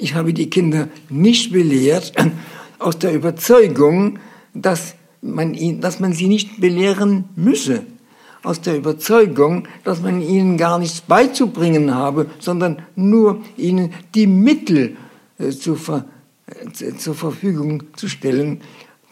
[0.00, 2.12] ich habe die Kinder nicht belehrt
[2.78, 4.18] aus der Überzeugung,
[4.54, 7.84] dass man, ihn, dass man sie nicht belehren müsse.
[8.42, 14.96] Aus der Überzeugung, dass man ihnen gar nichts beizubringen habe, sondern nur ihnen die Mittel
[15.38, 18.62] äh, zu, äh, zur Verfügung zu stellen.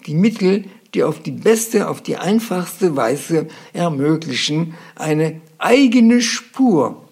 [0.07, 0.64] Die Mittel,
[0.95, 7.05] die auf die beste, auf die einfachste Weise ermöglichen, eine eigene Spur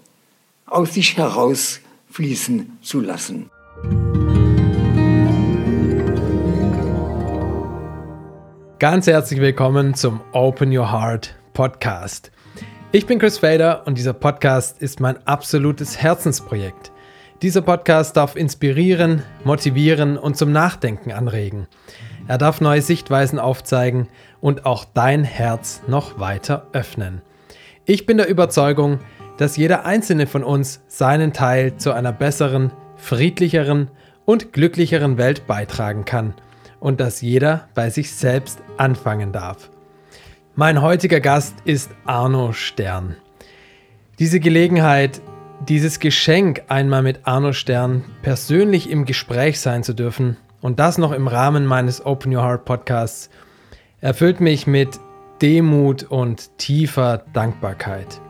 [0.65, 3.51] aus sich herausfließen zu lassen.
[8.79, 12.31] Ganz herzlich willkommen zum Open Your Heart Podcast.
[12.93, 16.93] Ich bin Chris Fader und dieser Podcast ist mein absolutes Herzensprojekt.
[17.41, 21.69] Dieser Podcast darf inspirieren, motivieren und zum Nachdenken anregen.
[22.29, 24.09] Er darf neue Sichtweisen aufzeigen
[24.43, 27.23] und auch dein Herz noch weiter öffnen.
[27.87, 28.99] Ich bin der Überzeugung,
[29.39, 33.91] dass jeder einzelne von uns seinen Teil zu einer besseren, friedlicheren
[34.27, 36.35] und glücklicheren Welt beitragen kann–
[36.81, 39.71] und dass jeder bei sich selbst anfangen darf.
[40.55, 43.17] Mein heutiger Gast ist Arno Stern.
[44.19, 45.21] Diese Gelegenheit,
[45.69, 51.13] dieses Geschenk, einmal mit Arno Stern persönlich im Gespräch sein zu dürfen und das noch
[51.13, 53.31] im Rahmen meines Open Your Heart Podcasts,
[54.01, 54.99] erfüllt mich mit
[55.43, 58.21] Demut und tiefer Dankbarkeit.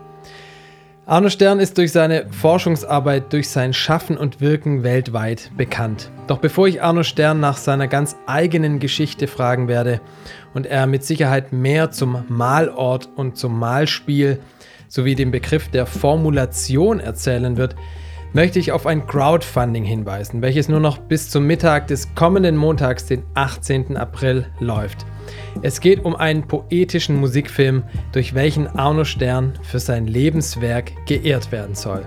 [1.09, 6.11] Arno Stern ist durch seine Forschungsarbeit, durch sein Schaffen und Wirken weltweit bekannt.
[6.27, 10.01] Doch bevor ich Arno Stern nach seiner ganz eigenen Geschichte fragen werde
[10.53, 14.39] und er mit Sicherheit mehr zum Malort und zum Malspiel
[14.89, 17.77] sowie dem Begriff der Formulation erzählen wird,
[18.33, 23.05] möchte ich auf ein Crowdfunding hinweisen, welches nur noch bis zum Mittag des kommenden Montags,
[23.05, 23.95] den 18.
[23.95, 25.05] April, läuft.
[25.61, 31.75] Es geht um einen poetischen Musikfilm, durch welchen Arno Stern für sein Lebenswerk geehrt werden
[31.75, 32.05] soll.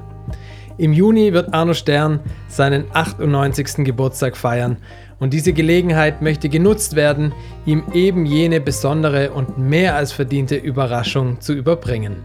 [0.78, 3.84] Im Juni wird Arno Stern seinen 98.
[3.84, 4.78] Geburtstag feiern
[5.18, 7.32] und diese Gelegenheit möchte genutzt werden,
[7.66, 12.16] ihm eben jene besondere und mehr als verdiente Überraschung zu überbringen.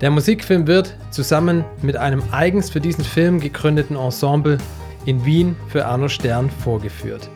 [0.00, 4.58] Der Musikfilm wird zusammen mit einem eigens für diesen Film gegründeten Ensemble
[5.04, 7.28] in Wien für Arno Stern vorgeführt.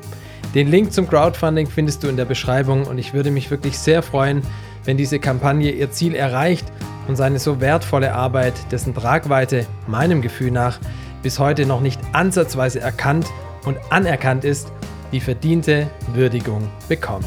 [0.55, 4.05] Den Link zum Crowdfunding findest du in der Beschreibung und ich würde mich wirklich sehr
[4.05, 4.41] freuen,
[4.85, 6.65] wenn diese Kampagne ihr Ziel erreicht
[7.09, 10.79] und seine so wertvolle Arbeit, dessen Tragweite meinem Gefühl nach
[11.25, 13.27] bis heute noch nicht ansatzweise erkannt
[13.65, 14.71] und anerkannt ist,
[15.11, 17.27] die verdiente Würdigung bekommt.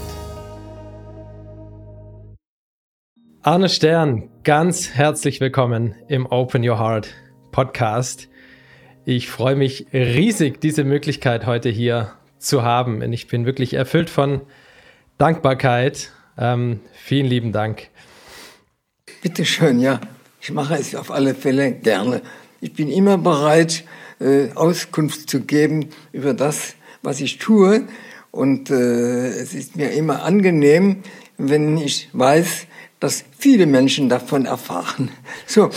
[3.41, 7.13] Arne Stern, ganz herzlich willkommen im Open Your Heart
[7.51, 8.29] Podcast.
[9.03, 13.01] Ich freue mich riesig, diese Möglichkeit heute hier zu haben.
[13.01, 14.41] Und ich bin wirklich erfüllt von
[15.17, 16.11] Dankbarkeit.
[16.37, 17.89] Ähm, vielen lieben Dank.
[19.21, 19.99] Bitte schön, ja.
[20.39, 22.21] Ich mache es auf alle Fälle gerne.
[22.61, 23.83] Ich bin immer bereit,
[24.19, 27.87] äh, Auskunft zu geben über das, was ich tue.
[28.31, 31.03] Und äh, es ist mir immer angenehm,
[31.37, 32.67] wenn ich weiß,
[32.99, 35.09] dass viele Menschen davon erfahren.
[35.45, 35.69] So.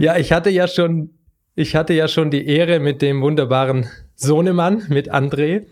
[0.00, 1.10] ja, ich hatte ja schon,
[1.54, 5.62] ich hatte ja schon die Ehre, mit dem wunderbaren Sohnemann, mit André.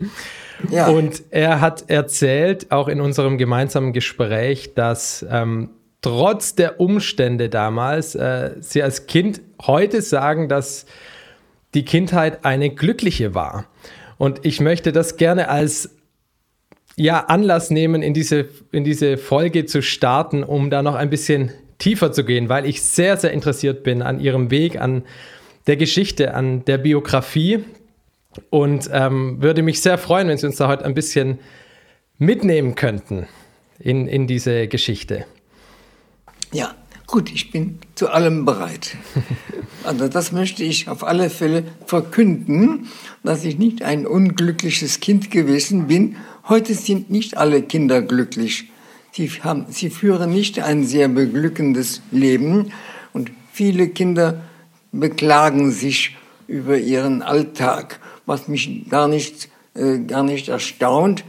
[0.71, 0.87] Ja.
[0.87, 8.15] Und er hat erzählt, auch in unserem gemeinsamen Gespräch, dass ähm, trotz der Umstände damals
[8.15, 10.85] äh, sie als Kind heute sagen, dass
[11.73, 13.65] die Kindheit eine glückliche war.
[14.17, 15.89] Und ich möchte das gerne als
[16.95, 21.51] ja, Anlass nehmen, in diese, in diese Folge zu starten, um da noch ein bisschen
[21.77, 25.03] tiefer zu gehen, weil ich sehr, sehr interessiert bin an ihrem Weg, an
[25.67, 27.65] der Geschichte, an der Biografie
[28.49, 31.39] und ähm, würde mich sehr freuen, wenn Sie uns da heute ein bisschen
[32.17, 33.27] mitnehmen könnten
[33.79, 35.25] in, in diese Geschichte.
[36.51, 36.75] Ja,
[37.07, 38.95] gut, ich bin zu allem bereit.
[39.83, 42.87] Also das möchte ich auf alle Fälle verkünden,
[43.23, 46.15] dass ich nicht ein unglückliches Kind gewesen bin.
[46.49, 48.71] Heute sind nicht alle Kinder glücklich.
[49.11, 52.71] Sie, haben, sie führen nicht ein sehr beglückendes Leben
[53.13, 54.41] und viele Kinder
[54.91, 56.17] beklagen sich
[56.47, 61.23] über ihren Alltag was mich gar nicht, äh, gar nicht erstaunt,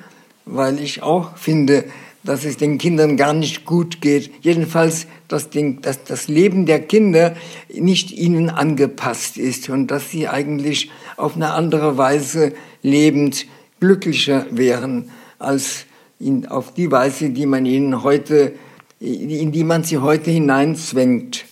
[0.44, 1.84] weil ich auch finde,
[2.26, 4.30] dass es den Kindern gar nicht gut geht.
[4.42, 7.34] Jedenfalls, dass, den, dass das Leben der Kinder
[7.72, 13.46] nicht ihnen angepasst ist und dass sie eigentlich auf eine andere Weise lebend
[13.80, 15.86] glücklicher wären als
[16.18, 18.54] in, auf die Weise, die man ihnen heute,
[19.00, 21.44] in die man sie heute hineinzwängt.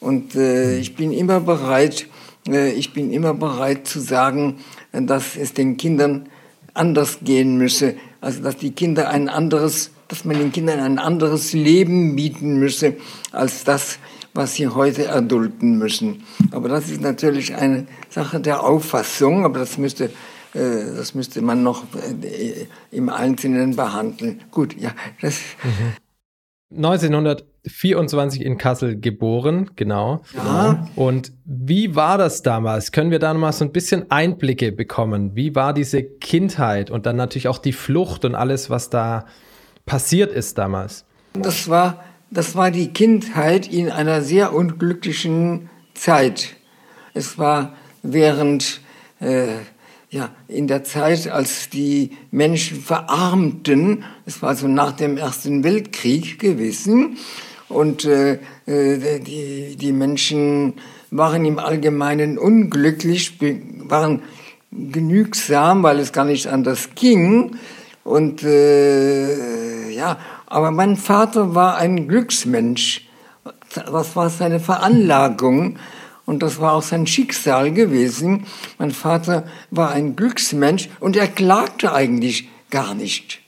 [0.00, 2.06] Und äh, ich bin immer bereit,
[2.48, 4.58] äh, ich bin immer bereit zu sagen,
[5.02, 6.28] dass es den Kindern
[6.74, 11.52] anders gehen müsse, also dass die Kinder ein anderes, dass man den Kindern ein anderes
[11.52, 12.94] Leben bieten müsse
[13.32, 13.98] als das,
[14.34, 16.24] was sie heute erdulden müssen.
[16.52, 20.04] Aber das ist natürlich eine Sache der Auffassung, aber das müsste,
[20.54, 24.42] äh, das müsste man noch äh, im Einzelnen behandeln.
[24.50, 25.40] Gut, ja, das.
[25.64, 26.05] Mhm.
[26.74, 30.22] 1924 in Kassel geboren, genau.
[30.34, 30.88] Ja.
[30.96, 32.90] Und wie war das damals?
[32.90, 35.36] Können wir da noch mal so ein bisschen Einblicke bekommen?
[35.36, 39.26] Wie war diese Kindheit und dann natürlich auch die Flucht und alles, was da
[39.84, 41.04] passiert ist damals?
[41.34, 46.56] Das war, das war die Kindheit in einer sehr unglücklichen Zeit.
[47.14, 48.80] Es war während
[49.20, 49.46] äh,
[50.16, 56.38] ja, in der Zeit, als die Menschen verarmten, es war so nach dem Ersten Weltkrieg
[56.38, 57.18] gewesen,
[57.68, 60.74] und äh, äh die, die Menschen
[61.10, 63.38] waren im Allgemeinen unglücklich,
[63.88, 64.22] waren
[64.70, 67.56] genügsam, weil es gar nicht anders ging.
[68.04, 73.08] Und äh, ja, aber mein Vater war ein Glücksmensch.
[73.74, 75.76] Das war seine Veranlagung.
[76.26, 78.46] Und das war auch sein Schicksal gewesen.
[78.78, 83.40] Mein Vater war ein Glücksmensch und er klagte eigentlich gar nicht.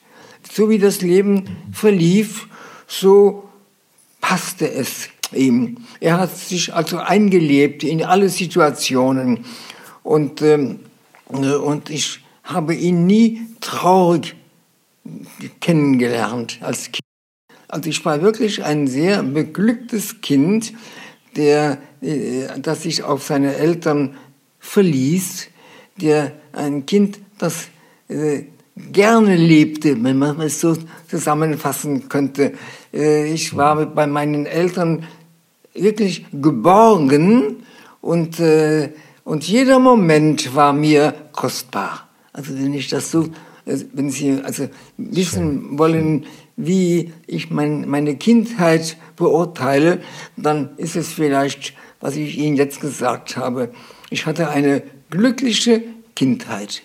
[0.51, 2.49] So wie das Leben verlief,
[2.87, 3.49] so
[4.21, 5.79] passte es ihm.
[6.01, 9.45] Er hat sich also eingelebt in alle Situationen.
[10.03, 10.81] Und, ähm,
[11.27, 14.37] und ich habe ihn nie traurig
[15.61, 17.03] kennengelernt als Kind.
[17.69, 20.73] Also ich war wirklich ein sehr beglücktes Kind,
[21.37, 24.17] der, äh, das sich auf seine Eltern
[24.59, 25.49] verließ,
[26.01, 27.69] der ein Kind, das
[28.09, 28.45] äh,
[28.93, 30.77] gerne lebte, wenn man es so
[31.09, 32.53] zusammenfassen könnte.
[32.93, 35.05] Äh, ich war bei meinen Eltern
[35.75, 37.57] wirklich geborgen
[38.01, 38.41] und,
[39.23, 42.09] und jeder Moment war mir kostbar.
[42.33, 43.29] Also wenn ich das so,
[43.65, 46.27] wenn Sie also wissen wollen,
[46.59, 50.03] wie ich mein, meine Kindheit beurteile,
[50.37, 53.71] dann ist es vielleicht, was ich Ihnen jetzt gesagt habe.
[54.11, 55.83] Ich hatte eine glückliche
[56.17, 56.83] Kindheit.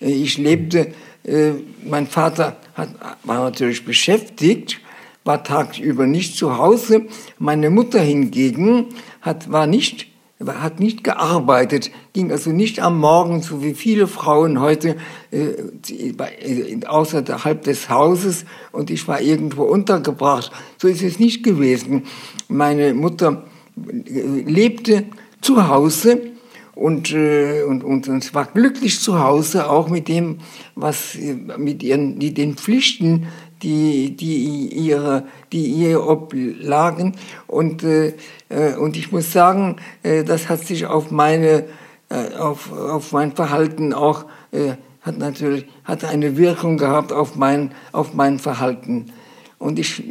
[0.00, 0.92] Ich lebte,
[1.24, 1.52] äh,
[1.84, 2.88] mein Vater hat,
[3.22, 4.80] war natürlich beschäftigt,
[5.24, 7.02] war tagsüber nicht zu Hause.
[7.38, 8.86] Meine Mutter hingegen
[9.20, 10.08] hat, war nicht
[10.48, 14.96] er hat nicht gearbeitet, ging also nicht am Morgen, so wie viele Frauen heute,
[15.30, 15.54] äh,
[15.90, 20.50] äh, außerhalb des Hauses und ich war irgendwo untergebracht.
[20.78, 22.04] So ist es nicht gewesen.
[22.48, 23.44] Meine Mutter
[23.76, 25.04] äh, lebte
[25.40, 26.32] zu Hause
[26.74, 30.38] und, äh, und, und, und war glücklich zu Hause, auch mit dem,
[30.74, 33.28] was äh, mit ihren, die, den Pflichten,
[33.62, 37.14] die, die, ihre, die ihr oblagen.
[37.46, 38.14] Und, äh,
[38.48, 41.64] äh, und ich muss sagen, äh, das hat sich auf meine,
[42.08, 44.72] äh, auf, auf mein Verhalten auch, äh,
[45.02, 49.12] hat natürlich, hat eine Wirkung gehabt auf mein, auf mein Verhalten.
[49.58, 50.02] Und ich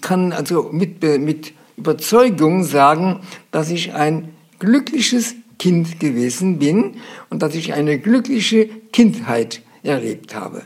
[0.00, 3.20] kann also mit, mit Überzeugung sagen,
[3.50, 6.96] dass ich ein glückliches Kind gewesen bin
[7.30, 10.62] und dass ich eine glückliche Kindheit erlebt habe.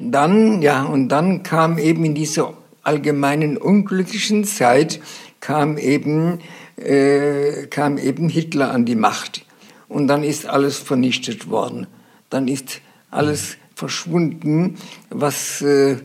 [0.00, 5.00] Dann, ja, und dann kam eben in dieser allgemeinen unglücklichen Zeit,
[5.40, 6.40] kam eben,
[6.76, 9.44] äh, kam eben Hitler an die Macht.
[9.88, 11.86] Und dann ist alles vernichtet worden.
[12.30, 12.80] Dann ist
[13.10, 14.76] alles verschwunden,
[15.10, 15.98] was, äh,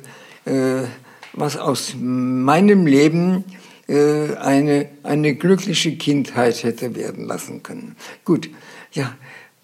[0.45, 0.85] äh,
[1.33, 3.43] was aus meinem Leben
[3.87, 7.95] äh, eine, eine glückliche Kindheit hätte werden lassen können.
[8.25, 8.49] Gut,
[8.91, 9.15] ja,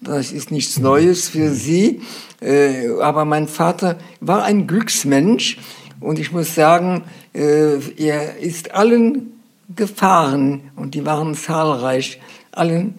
[0.06, 2.00] das ist nichts Neues für Sie,
[2.40, 5.58] äh, aber mein Vater war ein Glücksmensch
[6.00, 7.02] und ich muss sagen,
[7.34, 9.32] äh, er ist allen
[9.74, 12.20] Gefahren, und die waren zahlreich,
[12.52, 12.94] allen,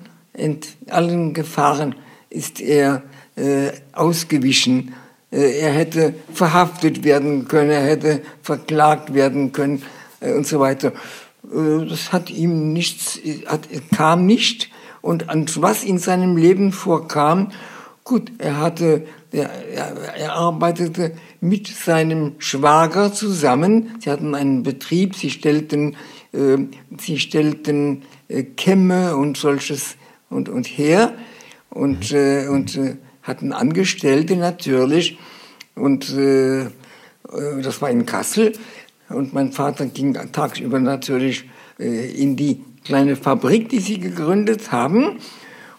[0.89, 1.95] allen Gefahren
[2.29, 3.03] ist er
[3.37, 4.93] äh, ausgewichen.
[5.31, 9.83] Er hätte verhaftet werden können, er hätte verklagt werden können
[10.21, 10.93] und so weiter.
[11.43, 13.19] Das hat ihm nichts,
[13.95, 14.69] kam nicht.
[15.07, 17.53] Und an was in seinem Leben vorkam,
[18.03, 19.49] gut, er hatte, er,
[20.17, 23.95] er arbeitete mit seinem Schwager zusammen.
[24.01, 25.95] Sie hatten einen Betrieb, sie stellten,
[26.33, 26.57] äh,
[26.99, 29.95] sie stellten äh, Kämme und solches
[30.29, 31.13] und, und her
[31.69, 35.17] und, äh, und äh, hatten Angestellte natürlich.
[35.73, 36.69] Und äh, äh
[37.63, 38.51] das war in Kassel.
[39.07, 41.45] Und mein Vater ging tagsüber natürlich
[41.79, 45.19] äh, in die kleine Fabrik, die sie gegründet haben.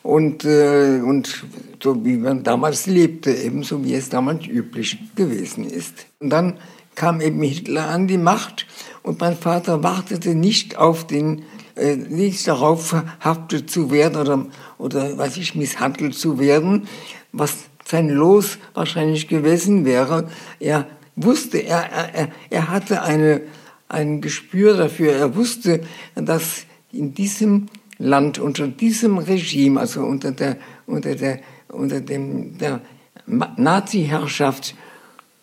[0.02, 1.44] Und, äh, und
[1.82, 6.06] so wie man damals lebte, ebenso wie es damals üblich gewesen ist.
[6.20, 6.58] Und dann
[6.94, 8.66] kam eben Hitler an die Macht
[9.02, 11.42] und mein Vater wartete nicht auf den,
[11.76, 14.46] äh, nicht darauf verhaftet zu werden oder,
[14.78, 16.88] oder, weiß ich, misshandelt zu werden,
[17.32, 20.28] was sein Los wahrscheinlich gewesen wäre.
[20.60, 20.86] Er
[21.16, 23.42] wusste, er, er, er hatte eine,
[23.88, 25.12] ein Gespür dafür.
[25.12, 25.80] Er wusste,
[26.14, 26.66] dass
[26.98, 32.80] in diesem Land, unter diesem Regime, also unter der, unter der, unter dem, der
[33.26, 34.74] Nazi-Herrschaft,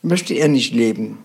[0.01, 1.17] möchte er nicht leben.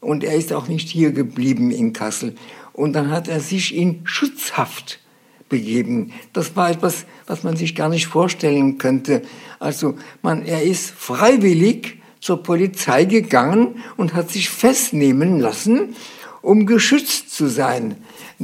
[0.00, 2.34] Und er ist auch nicht hier geblieben in Kassel.
[2.72, 5.00] Und dann hat er sich in Schutzhaft
[5.48, 6.12] begeben.
[6.32, 9.22] Das war etwas, was man sich gar nicht vorstellen könnte.
[9.60, 15.94] Also man, er ist freiwillig zur Polizei gegangen und hat sich festnehmen lassen,
[16.42, 17.96] um geschützt zu sein.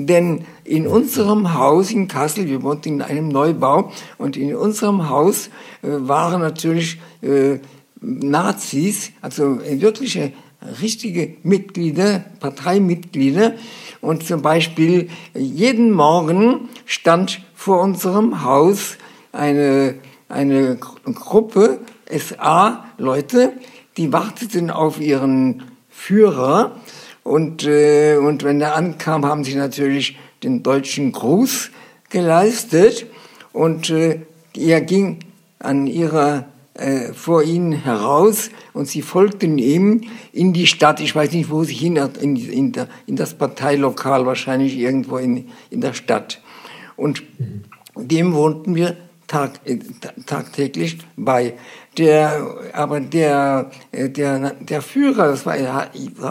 [0.07, 5.49] Denn in unserem Haus in Kassel, wir wohnten in einem Neubau, und in unserem Haus
[5.83, 7.59] äh, waren natürlich äh,
[8.01, 10.33] Nazis, also wirkliche
[10.83, 13.55] richtige Mitglieder, Parteimitglieder.
[14.01, 18.97] Und zum Beispiel jeden Morgen stand vor unserem Haus
[19.33, 19.97] eine,
[20.29, 21.81] eine Gruppe
[22.11, 23.53] SA-Leute,
[23.97, 26.77] die warteten auf ihren Führer.
[27.31, 31.71] Und, äh, und wenn er ankam, haben sie natürlich den deutschen Gruß
[32.09, 33.07] geleistet.
[33.53, 34.23] Und äh,
[34.57, 35.21] er ging
[35.61, 40.01] an ihrer äh, vor ihnen heraus und sie folgten ihm
[40.33, 40.99] in die Stadt.
[40.99, 45.51] Ich weiß nicht, wo sie hin, in, in, der, in das Parteilokal, wahrscheinlich irgendwo in,
[45.71, 46.43] in der Stadt.
[46.97, 47.23] Und
[47.95, 48.97] dem wohnten wir
[49.29, 49.79] tag, äh,
[50.27, 51.55] tagtäglich bei.
[52.01, 55.55] Der, aber der, äh, der, der Führer, das war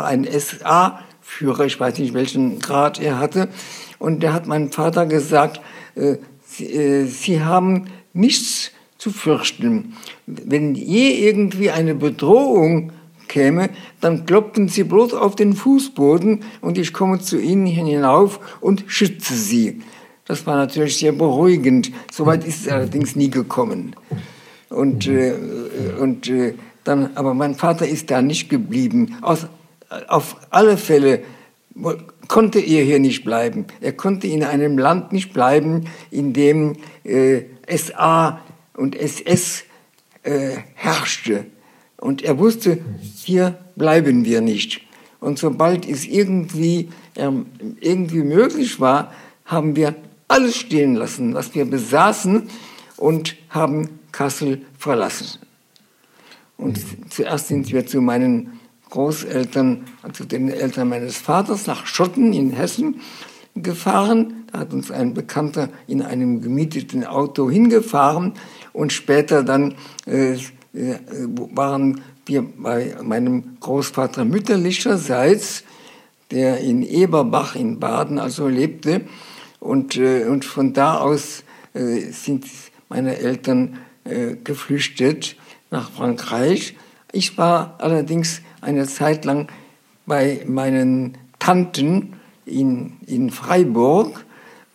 [0.03, 3.49] ein SA-Führer, ich weiß nicht, welchen Grad er hatte,
[3.99, 5.61] und der hat meinem Vater gesagt,
[5.93, 9.93] äh, Sie, äh, Sie haben nichts zu fürchten.
[10.25, 12.91] Wenn je irgendwie eine Bedrohung
[13.27, 13.69] käme,
[14.01, 19.35] dann kloppten sie bloß auf den Fußboden und ich komme zu ihnen hinauf und schütze
[19.35, 19.83] sie.
[20.25, 21.91] Das war natürlich sehr beruhigend.
[22.11, 23.95] Soweit ist es allerdings nie gekommen.
[24.69, 25.33] Und, äh,
[25.99, 29.17] und äh, dann, aber mein Vater ist da nicht geblieben.
[29.21, 29.47] Aus,
[30.07, 31.23] auf alle Fälle
[32.27, 33.65] konnte er hier nicht bleiben.
[33.81, 38.41] Er konnte in einem Land nicht bleiben, in dem äh, SA
[38.75, 39.63] und SS
[40.23, 41.45] äh, herrschte.
[41.97, 42.79] Und er wusste,
[43.15, 44.81] hier bleiben wir nicht.
[45.19, 47.29] Und sobald es irgendwie, äh,
[47.81, 49.11] irgendwie möglich war,
[49.45, 49.95] haben wir
[50.27, 52.49] alles stehen lassen, was wir besaßen
[52.97, 55.39] und haben Kassel verlassen.
[56.57, 56.77] Und
[57.09, 58.59] zuerst sind wir zu meinen
[58.89, 62.99] Großeltern, also den Eltern meines Vaters, nach Schotten in Hessen
[63.55, 64.43] gefahren.
[64.51, 68.33] Da hat uns ein Bekannter in einem gemieteten Auto hingefahren
[68.73, 70.39] und später dann äh, äh,
[71.55, 75.63] waren wir bei meinem Großvater mütterlicherseits,
[76.29, 78.99] der in Eberbach in Baden also lebte.
[79.61, 82.43] Und, äh, und von da aus äh, sind
[82.89, 83.77] meine Eltern
[84.09, 85.35] äh, geflüchtet
[85.71, 86.75] nach Frankreich.
[87.11, 89.47] Ich war allerdings eine Zeit lang
[90.05, 92.13] bei meinen Tanten
[92.45, 94.25] in, in Freiburg,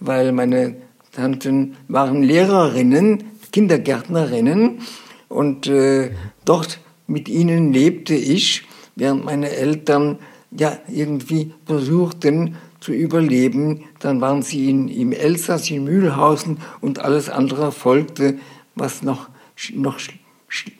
[0.00, 0.76] weil meine
[1.12, 4.80] Tanten waren Lehrerinnen Kindergärtnerinnen
[5.28, 6.10] und äh,
[6.44, 8.64] dort mit ihnen lebte ich,
[8.96, 10.18] während meine Eltern
[10.50, 13.84] ja irgendwie versuchten zu überleben.
[14.00, 18.38] Dann waren sie in, im Elsass, in Mühlhausen und alles andere folgte,
[18.74, 19.28] was noch,
[19.72, 19.98] noch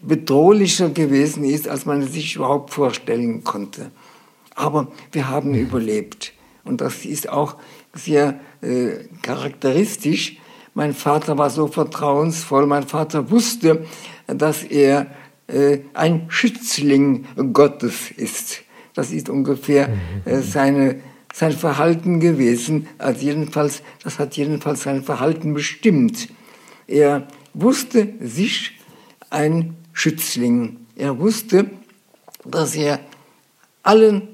[0.02, 3.90] bedrohlicher gewesen ist, als man es sich überhaupt vorstellen konnte.
[4.54, 6.32] Aber wir haben überlebt.
[6.64, 7.56] Und das ist auch
[7.92, 10.38] sehr äh, charakteristisch
[10.74, 12.66] mein Vater war so vertrauensvoll.
[12.66, 13.86] Mein Vater wusste,
[14.26, 15.06] dass er
[15.46, 18.62] äh, ein Schützling Gottes ist.
[18.92, 19.88] Das ist ungefähr
[20.24, 20.96] äh, seine,
[21.32, 22.88] sein Verhalten gewesen.
[22.98, 26.28] Also jedenfalls, das hat jedenfalls sein Verhalten bestimmt.
[26.88, 28.73] Er wusste sich
[29.30, 30.78] ein Schützling.
[30.96, 31.70] Er wusste,
[32.44, 33.00] dass er
[33.82, 34.28] allen,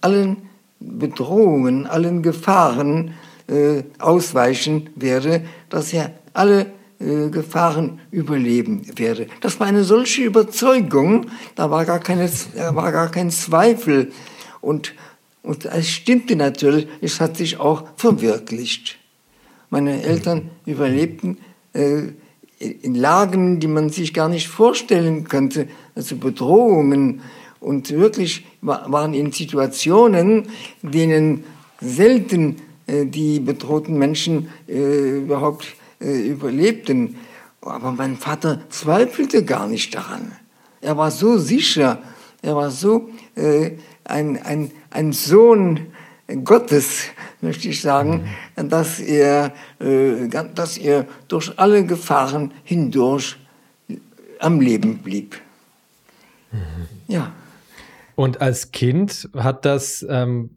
[0.00, 0.36] allen
[0.80, 3.14] Bedrohungen, allen Gefahren
[3.46, 9.28] äh, ausweichen werde, dass er alle äh, Gefahren überleben werde.
[9.40, 14.12] Das war eine solche Überzeugung, da war gar, keine, da war gar kein Zweifel.
[14.60, 14.94] Und,
[15.42, 18.98] und es stimmte natürlich, es hat sich auch verwirklicht.
[19.70, 21.38] Meine Eltern überlebten
[21.72, 22.12] äh,
[22.64, 27.20] in Lagen, die man sich gar nicht vorstellen könnte, also Bedrohungen
[27.60, 30.48] und wirklich waren in Situationen,
[30.82, 31.44] denen
[31.80, 32.56] selten
[32.86, 37.16] äh, die bedrohten Menschen äh, überhaupt äh, überlebten.
[37.60, 40.32] Aber mein Vater zweifelte gar nicht daran.
[40.82, 42.02] Er war so sicher,
[42.42, 43.08] er war so
[44.04, 45.86] ein, ein, ein Sohn
[46.44, 47.04] Gottes,
[47.40, 53.36] möchte ich sagen, dass er, äh, dass er durch alle Gefahren hindurch
[54.40, 55.40] am Leben blieb.
[56.52, 56.58] Mhm.
[57.08, 57.32] Ja.
[58.14, 60.50] Und als Kind hat das ähm,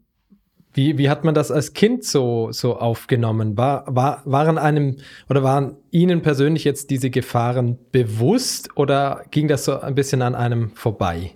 [0.74, 3.56] Wie, wie hat man das als Kind so, so aufgenommen?
[3.56, 4.98] War, war, waren einem
[5.28, 10.36] oder waren Ihnen persönlich jetzt diese Gefahren bewusst oder ging das so ein bisschen an
[10.36, 11.32] einem vorbei?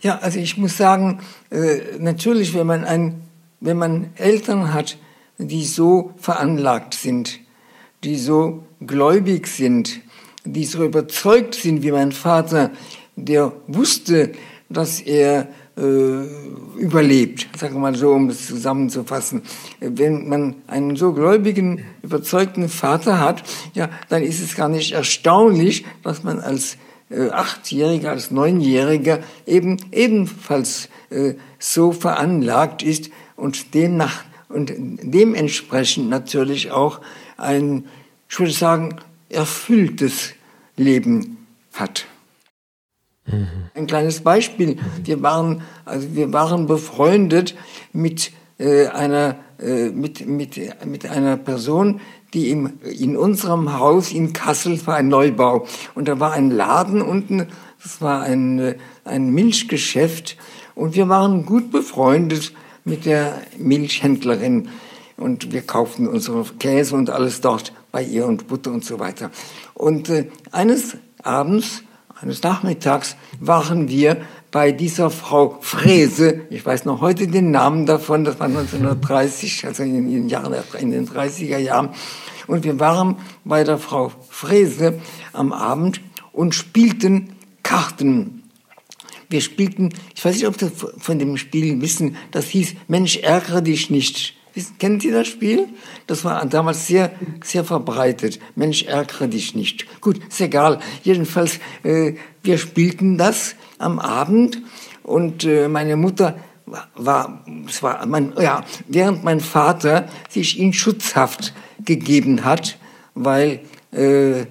[0.00, 3.22] Ja, also ich muss sagen, äh, natürlich, wenn man ein,
[3.64, 4.98] wenn man Eltern hat,
[5.38, 7.40] die so veranlagt sind,
[8.04, 10.00] die so gläubig sind,
[10.44, 12.70] die so überzeugt sind wie mein Vater,
[13.16, 14.32] der wusste,
[14.68, 16.26] dass er äh,
[16.78, 19.42] überlebt, sagen wir mal so, um es zusammenzufassen.
[19.80, 25.86] Wenn man einen so gläubigen, überzeugten Vater hat, ja, dann ist es gar nicht erstaunlich,
[26.02, 26.76] dass man als
[27.08, 36.70] äh, Achtjähriger, als Neunjähriger eben ebenfalls äh, so veranlagt ist und demnach und dementsprechend natürlich
[36.70, 37.00] auch
[37.36, 37.84] ein,
[38.28, 38.96] ich würde sagen,
[39.28, 40.34] erfülltes
[40.76, 42.06] Leben hat.
[43.26, 43.48] Mhm.
[43.74, 44.76] Ein kleines Beispiel.
[45.02, 47.54] Wir waren, also wir waren befreundet
[47.92, 52.00] mit äh, einer, äh, mit, mit, mit einer Person,
[52.34, 55.66] die im, in unserem Haus in Kassel war ein Neubau.
[55.94, 57.46] Und da war ein Laden unten,
[57.82, 60.36] das war ein, äh, ein Milchgeschäft.
[60.74, 62.52] Und wir waren gut befreundet
[62.84, 64.68] mit der Milchhändlerin.
[65.16, 69.30] Und wir kauften unsere Käse und alles dort bei ihr und Butter und so weiter.
[69.74, 71.82] Und äh, eines Abends
[72.20, 74.16] eines Nachmittags waren wir
[74.50, 79.82] bei dieser Frau Frese, ich weiß noch heute den Namen davon, das war 1930, also
[79.82, 81.90] in den, Jahren, in den 30er Jahren,
[82.46, 85.00] und wir waren bei der Frau Frese
[85.32, 86.00] am Abend
[86.32, 88.33] und spielten Karten.
[89.34, 93.62] Wir spielten, ich weiß nicht, ob Sie von dem Spiel wissen, das hieß Mensch, ärgere
[93.62, 94.36] dich nicht.
[94.78, 95.66] Kennen Sie das Spiel?
[96.06, 97.10] Das war damals sehr,
[97.42, 98.38] sehr verbreitet.
[98.54, 100.00] Mensch, ärgere dich nicht.
[100.00, 100.78] Gut, ist egal.
[101.02, 102.12] Jedenfalls, äh,
[102.44, 104.62] wir spielten das am Abend
[105.02, 106.38] und äh, meine Mutter
[106.94, 112.78] war, es war mein, ja, während mein Vater sich in Schutzhaft gegeben hat,
[113.16, 114.46] weil äh,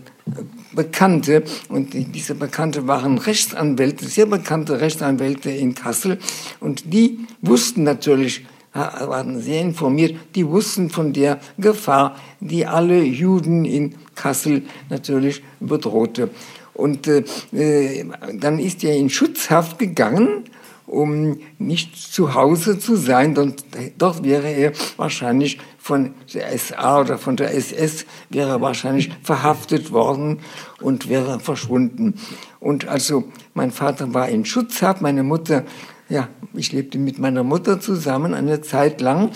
[0.75, 6.19] Bekannte, und diese Bekannte waren Rechtsanwälte, sehr bekannte Rechtsanwälte in Kassel,
[6.59, 13.65] und die wussten natürlich, waren sehr informiert, die wussten von der Gefahr, die alle Juden
[13.65, 16.29] in Kassel natürlich bedrohte.
[16.73, 20.45] Und äh, äh dann ist er in Schutzhaft gegangen,
[20.87, 23.35] um nicht zu Hause zu sein.
[23.35, 23.63] Dort,
[23.97, 30.39] dort wäre er wahrscheinlich von der SA oder von der SS wäre wahrscheinlich verhaftet worden
[30.79, 32.13] und wäre verschwunden.
[32.61, 35.65] Und also mein Vater war in Schutzhaft, meine Mutter
[36.09, 39.31] ja, ich lebte mit meiner Mutter zusammen eine Zeit lang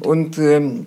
[0.00, 0.86] und, ähm,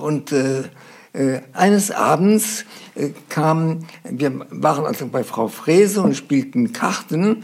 [0.00, 0.64] und äh,
[1.12, 7.42] äh, eines Abends äh, kam, wir waren also bei Frau Frese und spielten Karten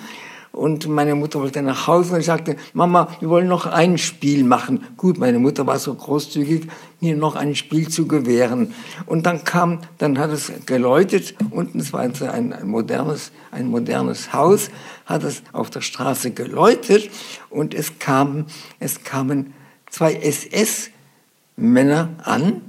[0.52, 4.84] und meine Mutter wollte nach Hause und sagte, Mama, wir wollen noch ein Spiel machen.
[4.98, 6.68] Gut, meine Mutter war so großzügig,
[7.00, 8.74] mir noch ein Spiel zu gewähren.
[9.06, 13.68] Und dann kam, dann hat es geläutet, unten, es war also ein, ein modernes, ein
[13.68, 14.68] modernes Haus,
[15.06, 17.10] hat es auf der Straße geläutet
[17.48, 18.44] und es kam,
[18.78, 19.54] es kamen
[19.88, 22.60] zwei SS-Männer an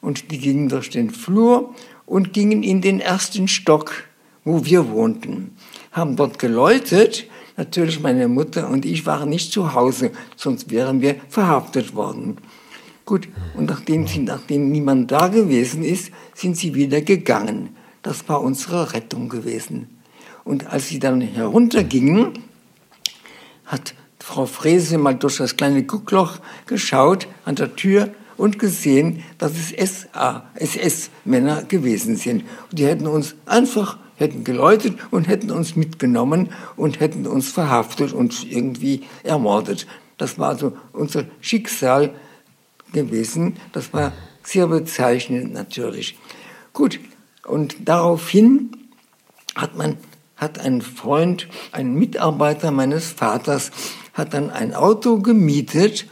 [0.00, 1.74] und die gingen durch den Flur
[2.06, 3.92] und gingen in den ersten Stock,
[4.42, 5.55] wo wir wohnten
[5.96, 7.26] haben dort geläutet.
[7.56, 12.36] Natürlich meine Mutter und ich waren nicht zu Hause, sonst wären wir verhaftet worden.
[13.06, 17.70] Gut, und nachdem, sie, nachdem niemand da gewesen ist, sind sie wieder gegangen.
[18.02, 19.88] Das war unsere Rettung gewesen.
[20.44, 22.40] Und als sie dann heruntergingen,
[23.64, 29.52] hat Frau Frese mal durch das kleine Guckloch geschaut an der Tür und gesehen, dass
[29.52, 32.44] es SA, SS-Männer gewesen sind.
[32.70, 38.12] Und die hätten uns einfach hätten geläutet und hätten uns mitgenommen und hätten uns verhaftet
[38.12, 39.86] und irgendwie ermordet.
[40.18, 42.14] Das war so unser Schicksal
[42.92, 43.56] gewesen.
[43.72, 46.18] Das war sehr bezeichnend natürlich.
[46.72, 47.00] Gut,
[47.46, 48.70] und daraufhin
[49.54, 49.96] hat man,
[50.36, 53.70] hat ein Freund, ein Mitarbeiter meines Vaters,
[54.12, 56.06] hat dann ein Auto gemietet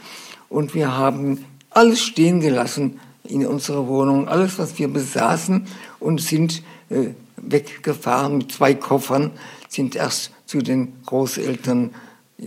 [0.49, 5.67] und wir haben alles stehen gelassen in unserer Wohnung, alles, was wir besaßen
[5.99, 7.09] und sind äh,
[7.51, 9.31] weggefahren mit zwei Koffern,
[9.69, 11.93] sind erst zu den Großeltern,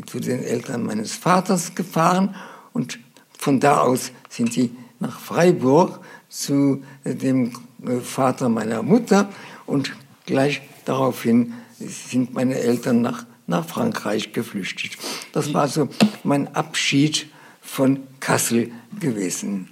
[0.06, 2.34] zu den Eltern meines Vaters gefahren
[2.72, 2.98] und
[3.38, 7.52] von da aus sind sie nach Freiburg zu dem
[7.84, 9.28] äh, Vater meiner Mutter
[9.66, 9.92] und
[10.26, 14.98] gleich daraufhin sind meine Eltern nach, nach Frankreich geflüchtet.
[15.32, 15.88] Das war so
[16.24, 17.28] mein Abschied
[17.60, 19.68] von Kassel gewesen.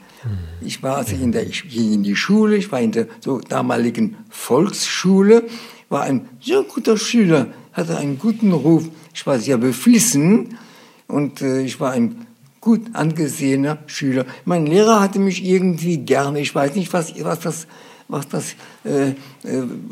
[0.60, 3.38] Ich war also in der, ich ging in die Schule, ich war in der so
[3.40, 5.44] damaligen Volksschule,
[5.88, 8.88] war ein sehr guter Schüler, hatte einen guten Ruf.
[9.14, 10.58] Ich war sehr beflissen
[11.06, 12.26] und äh, ich war ein
[12.60, 14.26] gut angesehener Schüler.
[14.44, 16.40] Mein Lehrer hatte mich irgendwie gerne.
[16.40, 17.66] Ich weiß nicht, was, was das,
[18.08, 19.14] was das, äh, äh,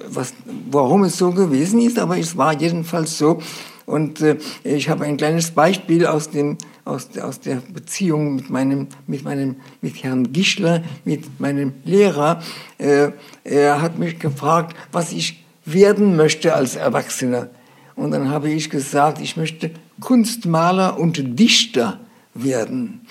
[0.09, 0.35] was,
[0.71, 3.41] warum es so gewesen ist, aber es war jedenfalls so.
[3.87, 8.89] Und äh, ich habe ein kleines Beispiel aus dem aus, aus der Beziehung mit meinem
[9.07, 12.43] mit meinem mit Herrn Gischler, mit meinem Lehrer.
[12.79, 13.11] Äh,
[13.45, 17.49] er hat mich gefragt, was ich werden möchte als Erwachsener.
[17.97, 19.71] Und dann habe ich gesagt, ich möchte
[20.01, 22.01] Kunstmaler und Dichter
[22.35, 23.07] werden.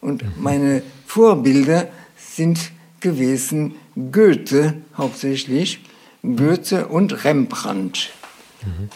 [0.00, 3.74] Und meine Vorbilder sind gewesen
[4.12, 5.80] Goethe hauptsächlich,
[6.22, 8.10] Goethe und Rembrandt.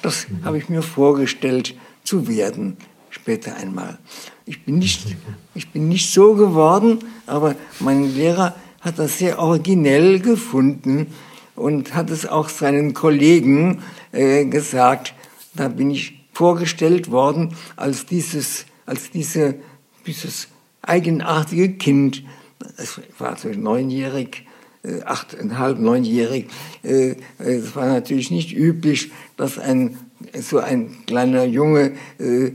[0.03, 2.77] Das habe ich mir vorgestellt zu werden,
[3.11, 3.99] später einmal.
[4.46, 5.16] Ich bin nicht,
[5.55, 11.09] ich bin nicht so geworden, aber mein Lehrer hat das sehr originell gefunden
[11.55, 15.14] und hat es auch seinen Kollegen äh, gesagt.
[15.55, 19.57] Da bin ich vorgestellt worden als dieses, als diese,
[20.07, 20.49] dieses
[20.83, 22.25] eigenartige Kind.
[22.77, 24.50] Es war so neunjährig, äh,
[25.05, 26.47] achteinhalb, neunjährig.
[26.83, 29.99] Äh, es war natürlich nicht üblich, dass ein
[30.38, 32.53] so ein kleiner Junge äh,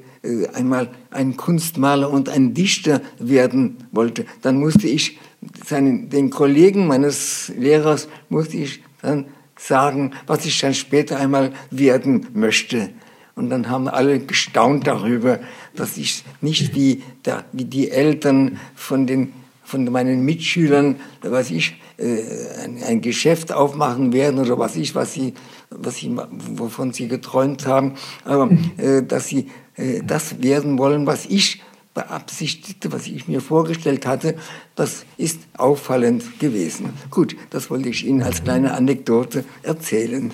[0.54, 4.26] einmal ein Kunstmaler und ein Dichter werden wollte.
[4.42, 5.20] Dann musste ich
[5.66, 9.26] seinen, den Kollegen meines Lehrers musste ich dann
[9.58, 12.90] sagen, was ich dann später einmal werden möchte.
[13.36, 15.40] Und dann haben alle gestaunt darüber,
[15.76, 19.34] dass ich nicht wie, der, wie die Eltern von den
[19.66, 25.14] von meinen Mitschülern, was ich, äh, ein, ein Geschäft aufmachen werden oder was ich, was
[25.14, 25.34] sie,
[25.70, 26.16] was sie,
[26.56, 31.62] wovon sie geträumt haben, aber äh, dass sie äh, das werden wollen, was ich
[31.94, 34.36] beabsichtigte, was ich mir vorgestellt hatte,
[34.76, 36.90] das ist auffallend gewesen.
[37.10, 40.34] Gut, das wollte ich Ihnen als kleine Anekdote erzählen.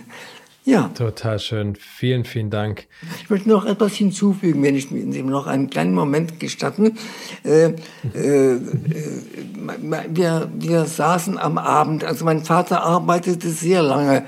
[0.63, 0.91] Ja.
[0.95, 1.75] Total schön.
[1.75, 2.87] Vielen, vielen Dank.
[3.19, 6.97] Ich möchte noch etwas hinzufügen, wenn ich Sie noch einen kleinen Moment gestatten.
[7.43, 7.73] Äh,
[8.13, 8.59] äh, äh,
[10.09, 14.25] wir, wir saßen am Abend, also mein Vater arbeitete sehr lange.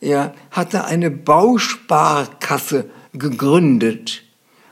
[0.00, 4.22] Er hatte eine Bausparkasse gegründet,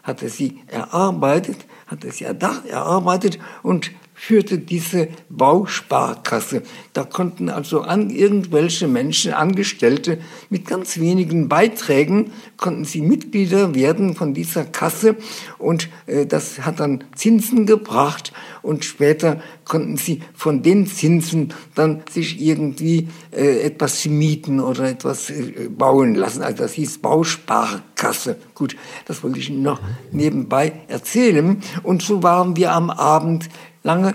[0.03, 6.63] hatte sie erarbeitet, hatte sie erarbeitet und führte diese Bausparkasse.
[6.93, 14.15] Da konnten also an irgendwelche Menschen, Angestellte mit ganz wenigen Beiträgen, konnten sie Mitglieder werden
[14.15, 15.17] von dieser Kasse
[15.59, 22.03] und äh, das hat dann Zinsen gebracht und später konnten sie von den Zinsen dann
[22.11, 26.43] sich irgendwie äh, etwas mieten oder etwas äh, bauen lassen.
[26.43, 28.37] Also das hieß Bausparkasse.
[28.55, 29.81] Gut, das wollte ich noch
[30.13, 31.61] nebenbei erzählen.
[31.83, 33.49] Und so waren wir am Abend
[33.85, 34.15] lange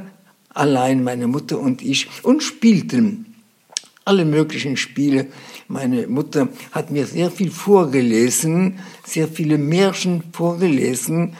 [0.49, 3.29] allein, meine Mutter und ich, und spielten
[4.03, 5.27] alle möglichen Spiele.
[5.67, 11.35] Meine Mutter hat mir sehr viel vorgelesen, sehr viele Märchen vorgelesen,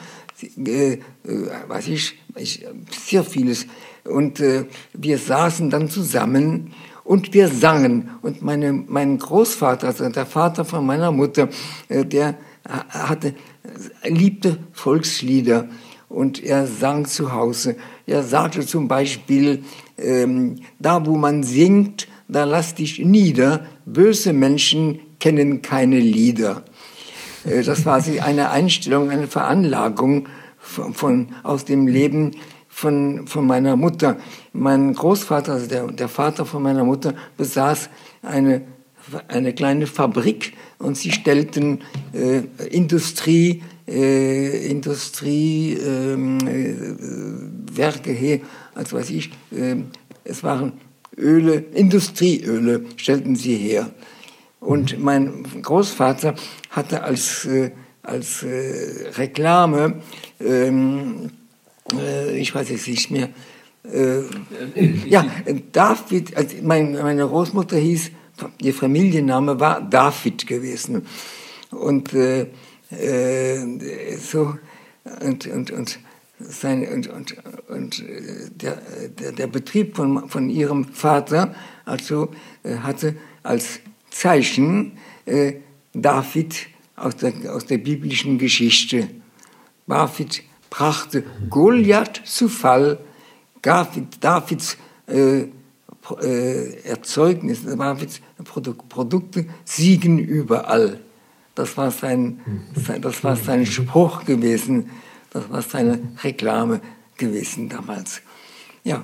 [0.65, 0.99] äh, äh,
[1.67, 3.65] was ich, ich, sehr vieles.
[4.05, 8.11] Und äh, wir saßen dann zusammen und wir sangen.
[8.21, 11.49] Und meine, mein Großvater, also der Vater von meiner Mutter,
[11.87, 12.37] äh, der
[12.67, 13.33] hatte,
[14.03, 15.69] liebte Volkslieder
[16.07, 17.77] und er sang zu Hause.
[18.09, 19.63] Er sagte zum Beispiel,
[19.97, 26.63] ähm, da wo man singt, da lass dich nieder, böse Menschen kennen keine Lieder.
[27.45, 32.31] Äh, das war eine Einstellung, eine Veranlagung von, von, aus dem Leben
[32.67, 34.17] von, von meiner Mutter.
[34.53, 37.91] Mein Großvater, also der, der Vater von meiner Mutter, besaß
[38.23, 38.63] eine,
[39.27, 41.81] eine kleine Fabrik und sie stellten
[42.13, 45.79] äh, Industrie, äh, Industriewerke
[46.11, 46.47] ähm,
[47.75, 48.39] äh, her,
[48.75, 49.77] als weiß ich, äh,
[50.23, 50.73] es waren
[51.17, 53.89] Öle, Industrieöle stellten sie her.
[54.59, 56.35] Und mein Großvater
[56.69, 57.71] hatte als, äh,
[58.03, 60.01] als äh, Reklame,
[60.39, 61.31] ähm,
[61.93, 63.29] äh, ich weiß es nicht mehr,
[65.07, 65.25] ja,
[65.71, 68.11] David, also mein, meine Großmutter hieß,
[68.61, 71.07] ihr Familienname war David gewesen.
[71.71, 72.13] Und
[72.91, 74.57] äh, äh, so
[75.21, 75.99] und, und, und,
[76.39, 77.35] sein, und, und,
[77.67, 78.03] und
[78.61, 81.53] der, der, der Betrieb von, von ihrem Vater
[81.85, 82.31] also
[82.63, 85.53] äh, hatte als Zeichen äh,
[85.93, 89.09] David aus der, aus der biblischen Geschichte.
[89.87, 92.99] David brachte Goliath zu Fall,
[93.61, 95.47] David, Davids äh,
[96.21, 100.99] äh, Erzeugnis, Davids Produkte siegen überall.
[101.59, 102.39] Das war sein,
[103.01, 104.91] das war sein Spruch gewesen.
[105.29, 106.79] Das war seine Reklame
[107.17, 108.21] gewesen damals.
[108.85, 109.03] Ja.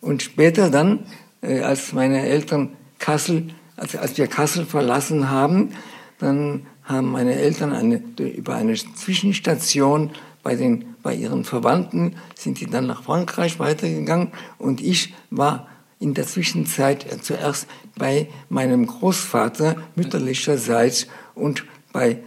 [0.00, 1.00] Und später dann,
[1.42, 5.74] äh, als meine Eltern Kassel, als, als wir Kassel verlassen haben,
[6.18, 10.12] dann haben meine Eltern eine, über eine Zwischenstation
[10.42, 16.14] bei, den, bei ihren Verwandten sind sie dann nach Frankreich weitergegangen und ich war in
[16.14, 17.66] der Zwischenzeit zuerst
[17.98, 22.18] bei meinem Großvater mütterlicherseits und bei,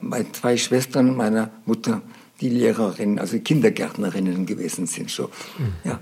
[0.00, 2.02] bei zwei Schwestern meiner Mutter,
[2.40, 5.10] die Lehrerinnen, also Kindergärtnerinnen gewesen sind.
[5.10, 5.30] So.
[5.84, 6.00] Ja.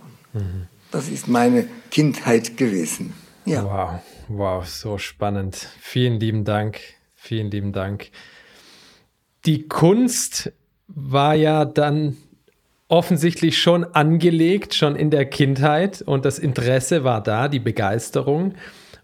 [0.90, 3.14] Das ist meine Kindheit gewesen.
[3.46, 3.64] Ja.
[3.64, 5.68] Wow, wow, so spannend.
[5.80, 6.80] Vielen lieben Dank.
[7.14, 8.10] Vielen lieben Dank.
[9.46, 10.52] Die Kunst
[10.88, 12.16] war ja dann
[12.88, 18.54] offensichtlich schon angelegt, schon in der Kindheit und das Interesse war da, die Begeisterung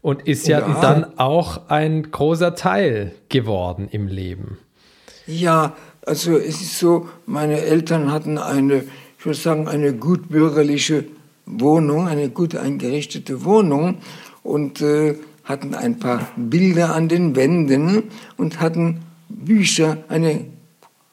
[0.03, 4.59] und ist ja, ja, dann auch ein großer Teil geworden im Leben.
[5.27, 8.85] Ja, also es ist so, meine Eltern hatten eine,
[9.19, 11.05] ich würde sagen, eine gut bürgerliche
[11.47, 13.99] Wohnung, eine gut eingerichtete Wohnung
[14.43, 18.05] und äh, hatten ein paar Bilder an den Wänden
[18.37, 20.47] und hatten Bücher, eine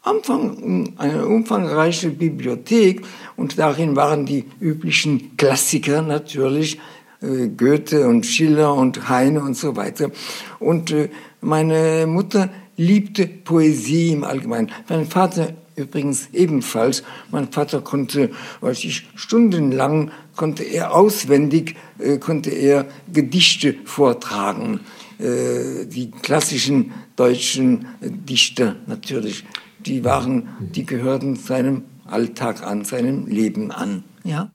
[0.04, 3.02] Umfang, eine umfangreiche Bibliothek
[3.36, 6.80] und darin waren die üblichen Klassiker natürlich,
[7.21, 10.12] Goethe und Schiller und Heine und so weiter.
[10.60, 11.10] Und äh,
[11.41, 14.71] meine Mutter liebte Poesie im Allgemeinen.
[14.88, 17.03] Mein Vater übrigens ebenfalls.
[17.32, 24.82] Mein Vater konnte, weiß ich, stundenlang konnte er auswendig, äh, konnte er Gedichte vortragen.
[25.19, 29.45] Äh, die klassischen deutschen Dichter natürlich
[29.86, 34.03] die waren, die gehörten seinem Alltag an, seinem Leben an.
[34.23, 34.51] Ja.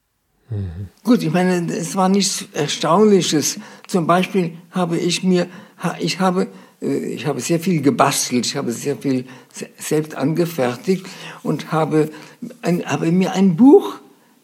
[1.02, 3.58] Gut, ich meine, es war nichts Erstaunliches.
[3.86, 5.48] Zum Beispiel habe ich mir,
[6.00, 6.48] ich habe,
[6.80, 9.24] äh, ich habe sehr viel gebastelt, ich habe sehr viel
[9.78, 11.06] selbst angefertigt
[11.42, 12.10] und habe,
[12.62, 13.96] ein, habe mir ein Buch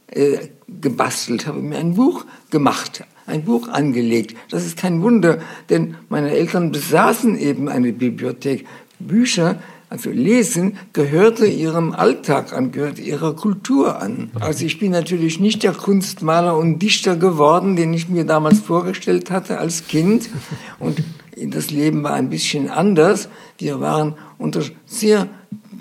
[0.09, 4.37] äh, gebastelt, habe mir ein Buch gemacht, ein Buch angelegt.
[4.51, 8.67] Das ist kein Wunder, denn meine Eltern besaßen eben eine Bibliothek.
[8.99, 14.31] Bücher also Lesen gehörte ihrem Alltag an, gehörte ihrer Kultur an.
[14.39, 19.33] Also ich bin natürlich nicht der Kunstmaler und Dichter geworden, den ich mir damals vorgestellt
[19.33, 20.31] hatte als Kind.
[20.79, 21.03] Und
[21.37, 23.29] das Leben war ein bisschen anders.
[23.59, 25.29] Wir waren unter sehr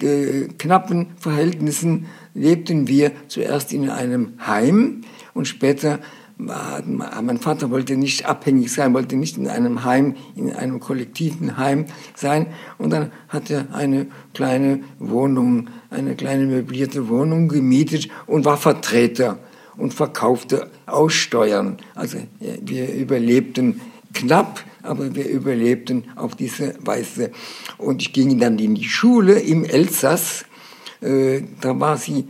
[0.02, 5.02] äh, knappen Verhältnissen, lebten wir zuerst in einem Heim
[5.36, 6.00] und später
[6.40, 11.86] mein Vater wollte nicht abhängig sein, wollte nicht in einem Heim, in einem kollektiven Heim
[12.16, 12.48] sein.
[12.78, 19.38] Und dann hat er eine kleine Wohnung, eine kleine möblierte Wohnung gemietet und war Vertreter
[19.76, 21.78] und verkaufte Aussteuern.
[21.94, 23.82] Also wir überlebten
[24.14, 27.32] knapp, aber wir überlebten auf diese Weise.
[27.78, 30.46] Und ich ging dann in die Schule im Elsass.
[31.02, 32.26] Äh, da war sie äh,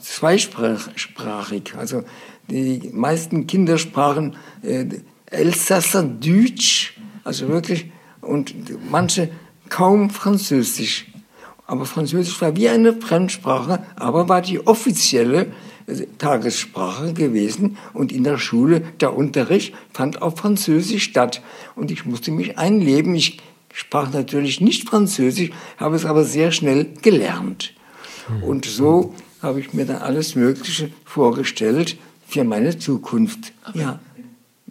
[0.00, 2.04] zweisprachig, also
[2.50, 4.86] die meisten Kinder sprachen äh,
[5.26, 7.90] Elsasser Deutsch, also wirklich,
[8.22, 8.54] und
[8.90, 9.28] manche
[9.68, 11.06] kaum Französisch.
[11.66, 15.52] Aber Französisch war wie eine Fremdsprache, aber war die offizielle
[15.86, 21.42] äh, Tagessprache gewesen und in der Schule der Unterricht fand auf Französisch statt
[21.76, 23.14] und ich musste mich einleben.
[23.14, 23.38] Ich
[23.74, 27.74] sprach natürlich nicht Französisch, habe es aber sehr schnell gelernt.
[28.42, 33.52] Und so habe ich mir dann alles Mögliche vorgestellt für meine Zukunft.
[33.74, 34.00] Ja.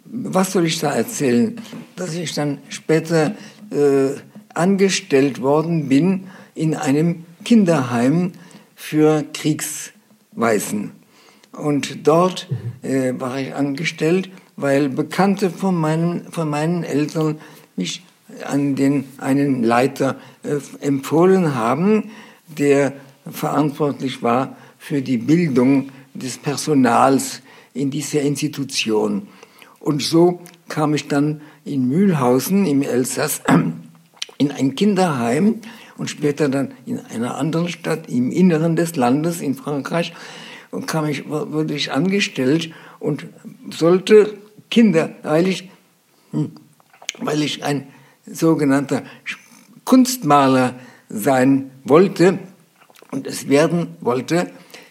[0.04, 1.60] Was soll ich da erzählen?
[1.96, 3.34] Dass ich dann später
[3.70, 4.10] äh,
[4.54, 8.32] angestellt worden bin in einem Kinderheim
[8.74, 10.92] für Kriegsweisen.
[11.52, 12.48] Und dort
[12.82, 17.38] äh, war ich angestellt, weil Bekannte von meinen, von meinen Eltern
[17.76, 18.02] mich
[18.46, 22.10] an den einen Leiter äh, empfohlen haben,
[22.46, 22.92] der
[23.30, 27.42] verantwortlich war für die Bildung des Personals
[27.74, 29.28] in dieser Institution.
[29.80, 33.42] Und so kam ich dann in Mühlhausen im Elsass
[34.38, 35.60] in ein Kinderheim
[35.96, 40.12] und später dann in einer anderen Stadt im Inneren des Landes in Frankreich
[40.70, 43.26] und kam ich, wurde ich angestellt und
[43.70, 44.34] sollte
[44.70, 45.70] Kinder, weil ich,
[46.30, 46.52] hm,
[47.18, 47.88] weil ich ein
[48.26, 49.02] sogenannter
[49.84, 50.74] Kunstmaler
[51.08, 52.38] sein wollte
[53.10, 54.50] und es werden wollte,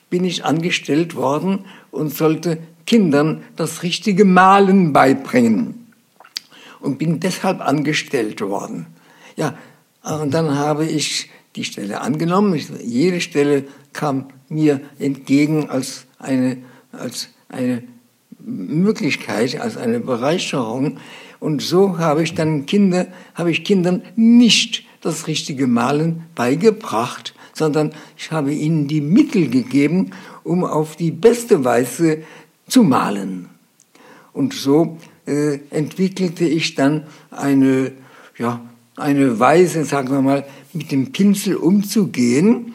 [0.10, 5.88] bin ich angestellt worden und sollte Kindern das richtige Malen beibringen
[6.80, 8.88] und bin deshalb angestellt worden.
[9.36, 9.58] Ja,
[10.04, 12.56] und dann habe ich die Stelle angenommen.
[12.56, 16.58] Ich, jede Stelle kam mir entgegen als eine,
[16.92, 17.84] als eine
[18.40, 20.98] Möglichkeit, als eine Bereicherung.
[21.40, 27.92] Und so habe ich dann Kinder, habe ich Kindern nicht das richtige Malen beigebracht, sondern
[28.18, 30.12] ich habe ihnen die Mittel gegeben,
[30.44, 32.20] um auf die beste Weise
[32.68, 33.50] zu malen.
[34.34, 37.92] Und so äh, entwickelte ich dann eine,
[38.38, 38.62] ja,
[38.96, 42.74] eine Weise, sagen wir mal, mit dem Pinsel umzugehen.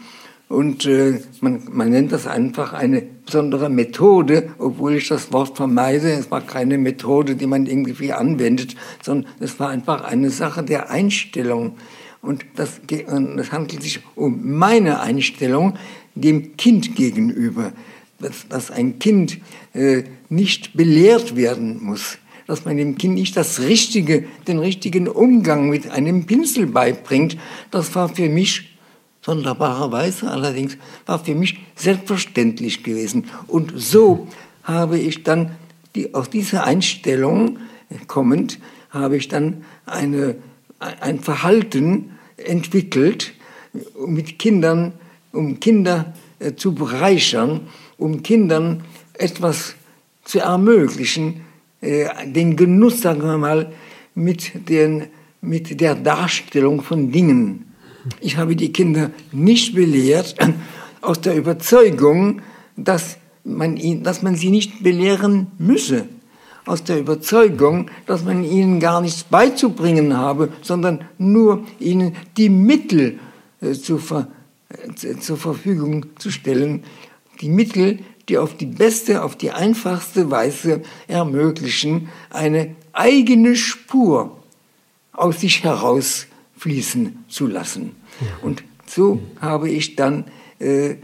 [0.48, 6.12] Und äh, man, man nennt das einfach eine besondere Methode, obwohl ich das Wort vermeide.
[6.12, 10.90] Es war keine Methode, die man irgendwie anwendet, sondern es war einfach eine Sache der
[10.90, 11.76] Einstellung.
[12.22, 15.76] Und das, das handelt sich um meine Einstellung
[16.14, 17.72] dem Kind gegenüber.
[18.18, 19.38] Dass, dass ein Kind
[19.74, 25.70] äh, nicht belehrt werden muss dass man dem Kind nicht das richtige, den richtigen Umgang
[25.70, 27.38] mit einem Pinsel beibringt,
[27.70, 28.76] das war für mich
[29.22, 33.26] sonderbarerweise allerdings war für mich selbstverständlich gewesen.
[33.46, 34.26] Und so
[34.64, 35.52] habe ich dann
[35.94, 37.58] die, aus dieser Einstellung
[38.08, 38.58] kommend,
[38.90, 40.36] habe ich dann eine,
[41.00, 43.32] ein Verhalten entwickelt,
[44.06, 44.92] mit Kindern,
[45.32, 49.74] um Kinder äh, zu bereichern, um Kindern etwas
[50.24, 51.42] zu ermöglichen,
[51.80, 53.72] äh, den Genuss, sagen wir mal,
[54.14, 55.06] mit, den,
[55.40, 57.72] mit der Darstellung von Dingen.
[58.20, 60.36] Ich habe die Kinder nicht belehrt
[61.00, 62.42] aus der Überzeugung,
[62.76, 66.08] dass man, ihn, dass man sie nicht belehren müsse.
[66.64, 73.18] Aus der Überzeugung, dass man ihnen gar nichts beizubringen habe, sondern nur ihnen die Mittel
[73.60, 74.28] äh, zu ver,
[74.68, 76.84] äh, zur Verfügung zu stellen.
[77.40, 77.98] Die Mittel,
[78.28, 84.38] die auf die beste, auf die einfachste Weise ermöglichen, eine eigene Spur
[85.12, 87.96] aus sich herausfließen zu lassen.
[88.42, 90.24] Und so habe ich dann,
[90.58, 90.96] äh,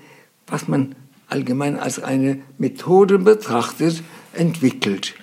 [0.46, 0.94] was man
[1.28, 5.14] allgemein als eine Methode betrachtet, entwickelt.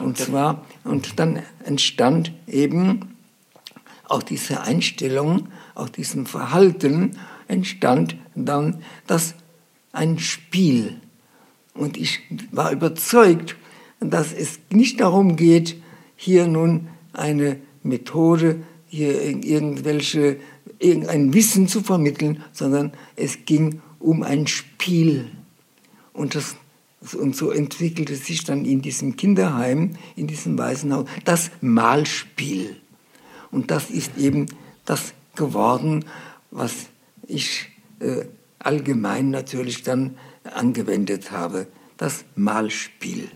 [0.00, 3.16] Und zwar, und dann entstand eben
[4.04, 9.34] auch diese Einstellung, auch diesem Verhalten entstand dann das
[9.92, 11.00] ein Spiel.
[11.74, 13.56] Und ich war überzeugt,
[14.00, 15.80] dass es nicht darum geht,
[16.16, 20.38] hier nun eine Methode, hier irgendwelche,
[20.78, 25.30] irgendein Wissen zu vermitteln, sondern es ging um ein Spiel.
[26.12, 26.56] Und, das,
[27.18, 32.76] und so entwickelte sich dann in diesem Kinderheim, in diesem Waisenhaus, das Malspiel.
[33.50, 34.46] Und das ist eben
[34.84, 36.04] das geworden,
[36.50, 36.86] was
[37.26, 37.68] ich
[38.00, 38.24] äh,
[38.58, 43.28] allgemein natürlich dann angewendet habe, das Malspiel.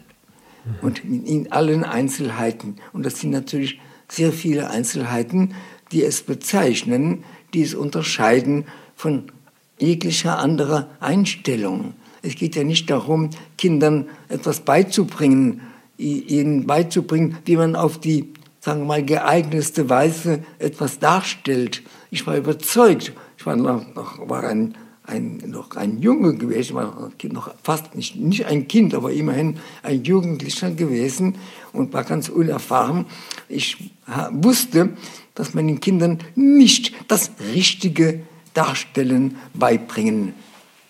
[0.83, 2.77] Und in allen Einzelheiten.
[2.93, 5.55] Und das sind natürlich sehr viele Einzelheiten,
[5.93, 7.23] die es bezeichnen,
[7.55, 8.65] die es unterscheiden
[8.97, 9.31] von
[9.79, 11.95] jeglicher anderer Einstellung.
[12.27, 15.61] Es geht ja nicht darum, Kindern etwas beizubringen,
[15.97, 21.83] ihnen beizubringen, wie man auf die, sagen wir mal, geeignetste Weise etwas darstellt.
[22.11, 23.85] Ich war überzeugt, ich war, noch,
[24.29, 24.75] war ein
[25.07, 30.03] ein, noch ein Junge gewesen, war noch fast nicht, nicht ein Kind, aber immerhin ein
[30.03, 31.37] Jugendlicher gewesen
[31.73, 33.07] und war ganz unerfahren.
[33.49, 33.93] Ich
[34.31, 34.91] wusste,
[35.35, 38.21] dass man den Kindern nicht das richtige
[38.55, 40.35] Darstellen beibringen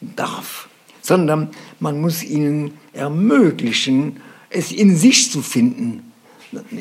[0.01, 0.69] darf,
[1.07, 4.17] sondern man muss ihnen ermöglichen,
[4.51, 6.13] es in sich zu finden.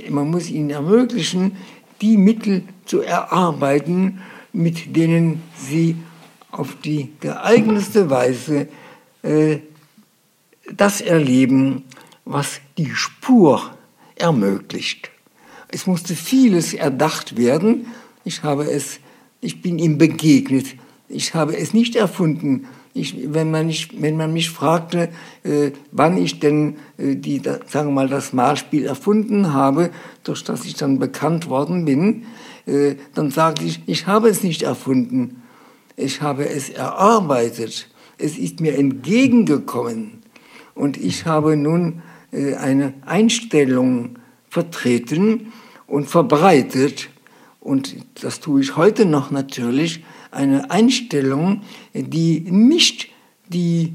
[0.09, 1.57] Man muss ihnen ermöglichen,
[2.01, 5.95] die Mittel zu erarbeiten, mit denen sie
[6.49, 8.67] auf die geeignetste Weise
[9.21, 9.59] äh,
[10.73, 11.83] das erleben,
[12.23, 13.61] was die Spur
[14.15, 15.11] ermöglicht.
[15.67, 17.87] Es musste vieles erdacht werden.
[18.23, 18.99] Ich habe es,
[19.41, 20.65] ich bin ihm begegnet.
[21.09, 22.67] Ich habe es nicht erfunden.
[22.95, 25.09] Ich, wenn, man nicht, wenn man mich fragte,
[25.43, 29.91] äh, wann ich denn äh, die, da, sagen wir mal, das Malspiel erfunden habe,
[30.23, 32.23] durch das ich dann bekannt worden bin,
[32.65, 35.43] äh, dann sagte ich, ich habe es nicht erfunden
[35.97, 37.87] ich habe es erarbeitet.
[38.17, 40.21] Es ist mir entgegengekommen.
[40.73, 44.17] Und ich habe nun äh, eine Einstellung
[44.49, 45.53] vertreten
[45.87, 47.09] und verbreitet.
[47.59, 50.03] Und das tue ich heute noch natürlich.
[50.35, 51.61] Eine Einstellung,
[51.93, 53.07] die nicht
[53.47, 53.93] die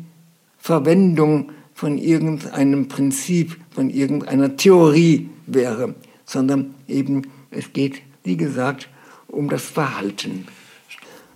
[0.59, 8.89] Verwendung von irgendeinem Prinzip, von irgendeiner Theorie wäre, sondern eben es geht, wie gesagt,
[9.29, 10.47] um das Verhalten.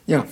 [0.06, 0.26] Ja.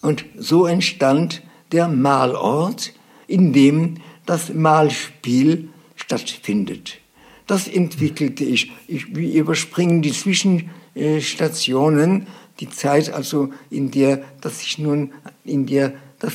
[0.00, 2.92] Und so entstand der Malort,
[3.26, 6.98] in dem das Malspiel stattfindet.
[7.46, 8.72] Das entwickelte ich.
[8.86, 12.26] ich wir überspringen die Zwischenstationen,
[12.62, 15.10] die Zeit also, in der, dass ich nun,
[15.44, 16.32] in der das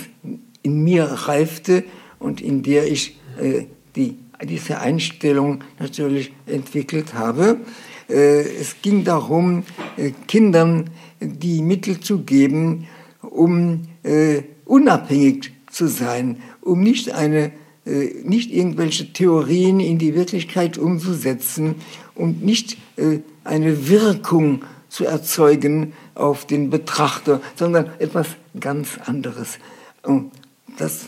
[0.62, 1.86] in mir reifte
[2.20, 3.64] und in der ich äh,
[3.96, 7.62] die, diese Einstellung natürlich entwickelt habe.
[8.10, 9.64] Äh, es ging darum,
[9.96, 10.90] äh, Kindern
[11.22, 12.88] die Mittel zu geben,
[13.22, 17.54] um äh, unabhängig zu sein, um nicht eine
[17.86, 21.76] äh, nicht irgendwelche Theorien in die Wirklichkeit umzusetzen
[22.16, 28.28] und nicht äh, eine Wirkung zu erzeugen auf den Betrachter, sondern etwas
[28.60, 29.60] ganz anderes.
[30.04, 30.32] Und
[30.78, 31.06] das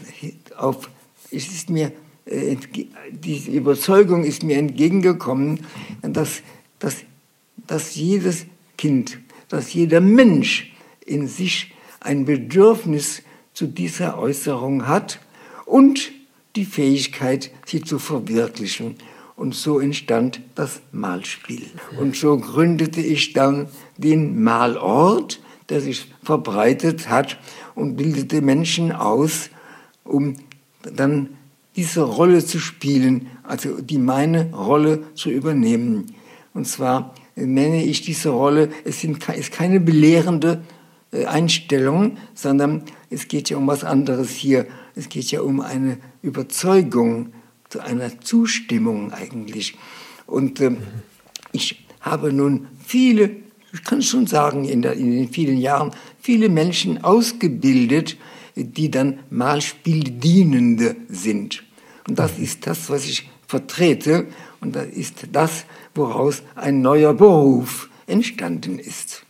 [0.58, 0.90] auf,
[1.32, 1.92] ist mir,
[2.26, 2.58] äh,
[3.12, 5.66] diese Überzeugung ist mir entgegengekommen,
[6.02, 6.42] dass,
[6.80, 6.98] dass,
[7.68, 8.46] dass jedes
[8.78, 10.74] Kind, dass jeder Mensch
[11.06, 15.20] in sich ein Bedürfnis zu dieser Äußerung hat
[15.66, 16.12] und
[16.56, 18.96] die Fähigkeit, sie zu verwirklichen.
[19.40, 21.66] Und so entstand das Malspiel.
[21.98, 27.40] Und so gründete ich dann den Malort, der sich verbreitet hat
[27.74, 29.50] und bildete Menschen aus,
[30.04, 30.36] um
[30.82, 31.30] dann
[31.78, 36.08] diese Rolle zu spielen, also die meine Rolle zu übernehmen.
[36.54, 40.64] Und zwar nenne ich diese Rolle, es ist keine belehrende
[41.14, 44.68] äh, Einstellung, sondern es geht ja um was anderes hier.
[44.96, 47.32] Es geht ja um eine Überzeugung,
[47.70, 49.78] zu einer Zustimmung eigentlich.
[50.26, 50.72] Und äh,
[51.52, 53.32] ich habe nun viele,
[53.74, 55.92] ich kann schon sagen, in, der, in den vielen Jahren,
[56.22, 58.18] viele Menschen ausgebildet,
[58.56, 61.64] die dann Malspieldienende sind.
[62.08, 64.28] Und das ist das, was ich vertrete.
[64.62, 65.66] Und das ist das,
[65.96, 69.24] woraus ein neuer Beruf entstanden ist.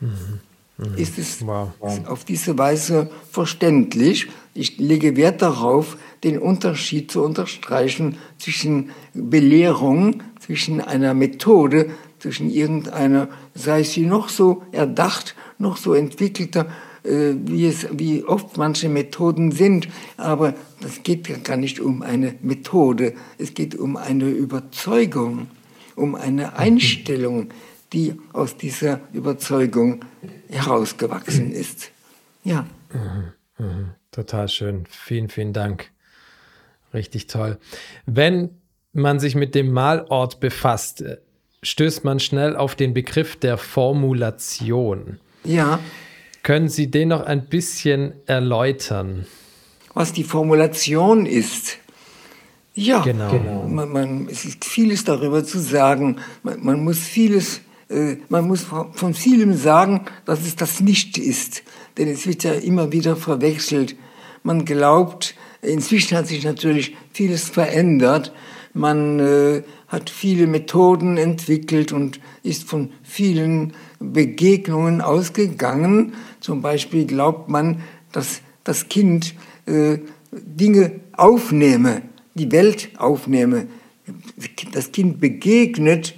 [0.00, 0.40] Mhm.
[0.78, 0.94] Mhm.
[0.96, 1.72] ist es wow.
[2.06, 4.28] auf diese Weise verständlich.
[4.52, 5.96] Ich lege Wert darauf,
[6.26, 14.64] den Unterschied zu unterstreichen zwischen Belehrung, zwischen einer Methode, zwischen irgendeiner, sei sie noch so
[14.72, 16.66] erdacht, noch so entwickelter,
[17.04, 19.86] äh, wie, es, wie oft manche Methoden sind.
[20.16, 25.46] Aber das geht gar nicht um eine Methode, es geht um eine Überzeugung,
[25.94, 27.50] um eine Einstellung,
[27.92, 30.04] die aus dieser Überzeugung
[30.48, 31.92] herausgewachsen ist.
[32.42, 32.66] Ja.
[32.92, 33.90] Mhm, mhm.
[34.10, 34.86] Total schön.
[34.90, 35.92] Vielen, vielen Dank.
[36.94, 37.58] Richtig toll.
[38.06, 38.50] Wenn
[38.92, 41.04] man sich mit dem Malort befasst,
[41.62, 45.18] stößt man schnell auf den Begriff der Formulation.
[45.44, 45.78] Ja.
[46.42, 49.26] Können Sie den noch ein bisschen erläutern?
[49.94, 51.78] Was die Formulation ist.
[52.74, 53.30] Ja, genau.
[53.30, 53.66] genau.
[53.66, 56.18] Man, man, es ist vieles darüber zu sagen.
[56.42, 61.62] Man, man muss vieles äh, man muss von vielem sagen, dass es das nicht ist.
[61.98, 63.96] Denn es wird ja immer wieder verwechselt.
[64.42, 65.34] Man glaubt,
[65.66, 68.32] inzwischen hat sich natürlich vieles verändert.
[68.72, 76.14] Man äh, hat viele Methoden entwickelt und ist von vielen Begegnungen ausgegangen.
[76.40, 79.34] Zum Beispiel glaubt man, dass das Kind
[79.66, 79.98] äh,
[80.32, 82.02] Dinge aufnehme,
[82.34, 83.66] die Welt aufnehme.
[84.72, 86.14] Das Kind begegnet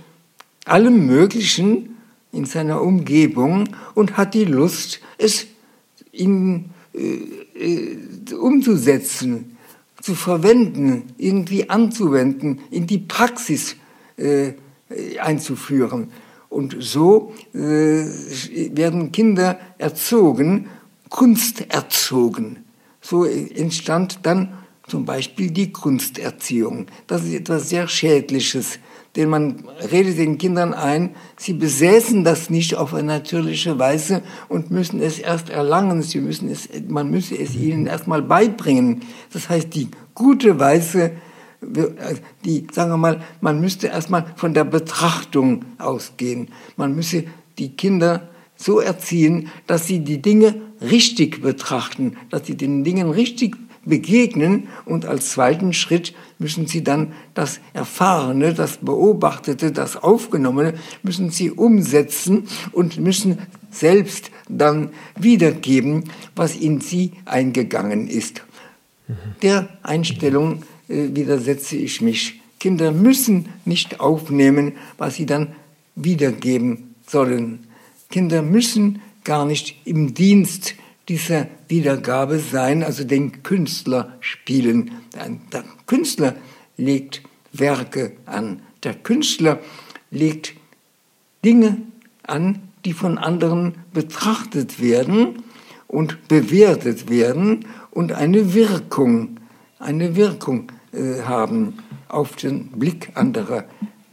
[0.64, 1.96] allem Möglichen
[2.32, 5.46] in seiner Umgebung und hat die Lust, es
[6.12, 7.00] in, äh,
[7.54, 7.98] äh,
[8.32, 9.56] umzusetzen,
[10.00, 13.76] zu verwenden, irgendwie anzuwenden, in die Praxis
[14.16, 14.52] äh,
[15.20, 16.10] einzuführen.
[16.48, 20.68] Und so äh, werden Kinder erzogen,
[21.08, 22.64] Kunst erzogen.
[23.00, 24.54] So entstand dann
[24.86, 26.86] zum Beispiel die Kunsterziehung.
[27.06, 28.78] Das ist etwas sehr Schädliches
[29.16, 34.70] denn man redet den Kindern ein, sie besäßen das nicht auf eine natürliche Weise und
[34.70, 36.02] müssen es erst erlangen.
[36.02, 39.02] Sie müssen es, man müsse es ihnen erstmal beibringen.
[39.32, 41.12] Das heißt, die gute Weise,
[42.44, 46.48] die, sagen wir mal, man müsste erstmal von der Betrachtung ausgehen.
[46.76, 47.24] Man müsse
[47.58, 53.56] die Kinder so erziehen, dass sie die Dinge richtig betrachten, dass sie den Dingen richtig
[53.84, 61.30] begegnen und als zweiten Schritt müssen sie dann das Erfahrene, das Beobachtete, das Aufgenommene, müssen
[61.30, 63.38] sie umsetzen und müssen
[63.70, 66.04] selbst dann wiedergeben,
[66.36, 68.42] was in sie eingegangen ist.
[69.42, 72.40] Der Einstellung äh, widersetze ich mich.
[72.60, 75.54] Kinder müssen nicht aufnehmen, was sie dann
[75.94, 77.66] wiedergeben sollen.
[78.10, 80.74] Kinder müssen gar nicht im Dienst
[81.08, 84.92] dieser Wiedergabe sein, also den Künstler spielen.
[85.52, 86.36] Der Künstler
[86.76, 88.60] legt Werke an.
[88.82, 89.58] Der Künstler
[90.10, 90.54] legt
[91.44, 91.78] Dinge
[92.22, 95.42] an, die von anderen betrachtet werden
[95.86, 99.40] und bewertet werden und eine Wirkung,
[99.78, 101.78] eine Wirkung äh, haben
[102.08, 103.64] auf den Blick anderer.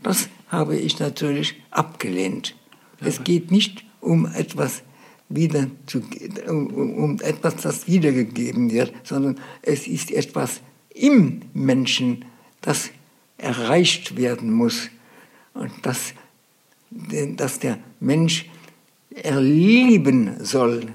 [0.01, 2.55] Das habe ich natürlich abgelehnt.
[2.99, 4.83] Es geht nicht um etwas
[5.29, 6.01] wieder zu,
[6.47, 10.61] um, um etwas, das wiedergegeben wird, sondern es ist etwas
[10.93, 12.25] im Menschen,
[12.61, 12.89] das
[13.37, 14.89] erreicht werden muss
[15.53, 16.13] und das,
[16.89, 18.49] das der Mensch
[19.15, 20.87] erleben soll.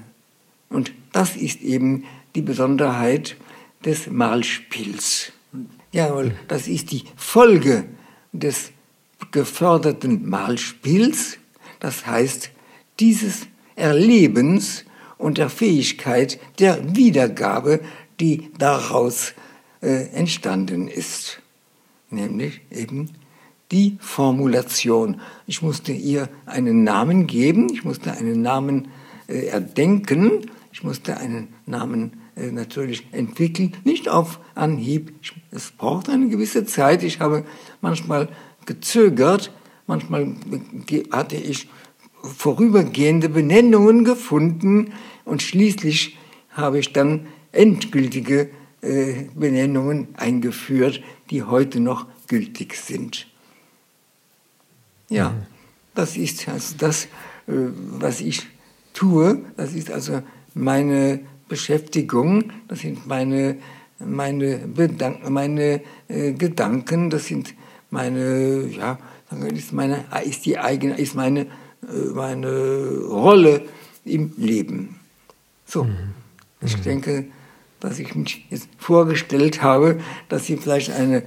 [0.69, 2.05] Und das ist eben
[2.35, 3.35] die Besonderheit
[3.83, 5.33] des Malspiels.
[5.91, 7.85] Jawohl, das ist die Folge
[8.31, 8.71] des
[9.31, 11.37] geförderten Malspiels.
[11.79, 12.51] Das heißt,
[12.99, 14.85] dieses Erlebens
[15.17, 17.81] und der Fähigkeit der Wiedergabe,
[18.19, 19.33] die daraus
[19.81, 21.41] äh, entstanden ist.
[22.09, 23.09] Nämlich eben
[23.71, 25.21] die Formulation.
[25.47, 28.89] Ich musste ihr einen Namen geben, ich musste einen Namen
[29.27, 35.13] äh, erdenken, ich musste einen Namen äh, natürlich entwickeln, nicht auf Anhieb.
[35.21, 37.03] Ich, es braucht eine gewisse Zeit.
[37.03, 37.45] Ich habe
[37.81, 38.29] manchmal
[38.65, 39.51] gezögert,
[39.87, 40.35] manchmal
[41.11, 41.67] hatte ich
[42.23, 44.93] vorübergehende Benennungen gefunden
[45.25, 46.17] und schließlich
[46.49, 48.49] habe ich dann endgültige
[48.81, 53.27] äh, Benennungen eingeführt, die heute noch gültig sind.
[55.09, 55.35] Ja,
[55.93, 57.05] das ist also das,
[57.47, 57.69] äh,
[57.99, 58.47] was ich
[58.93, 59.41] tue.
[59.57, 60.21] Das ist also
[60.53, 63.57] meine Beschäftigung, das sind meine,
[63.99, 67.53] meine, Bedank meine äh, Gedanken, das sind
[67.89, 68.97] meine, ja,
[69.53, 71.47] ist meine, ist die eigene, ist meine,
[72.13, 73.63] meine Rolle
[74.05, 74.99] im Leben.
[75.65, 76.13] So, mhm.
[76.61, 76.83] ich mhm.
[76.83, 77.25] denke,
[77.79, 81.23] dass ich mich jetzt vorgestellt habe, dass Sie vielleicht eine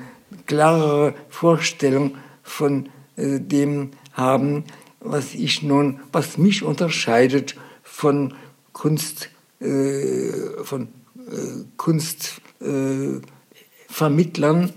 [0.46, 4.64] klarere Vorstellung von äh, dem haben,
[5.00, 8.34] was ich nun, was mich unterscheidet von
[8.72, 9.28] Kunst,
[9.61, 10.30] äh,
[10.62, 14.72] von äh, Kunstvermittlern,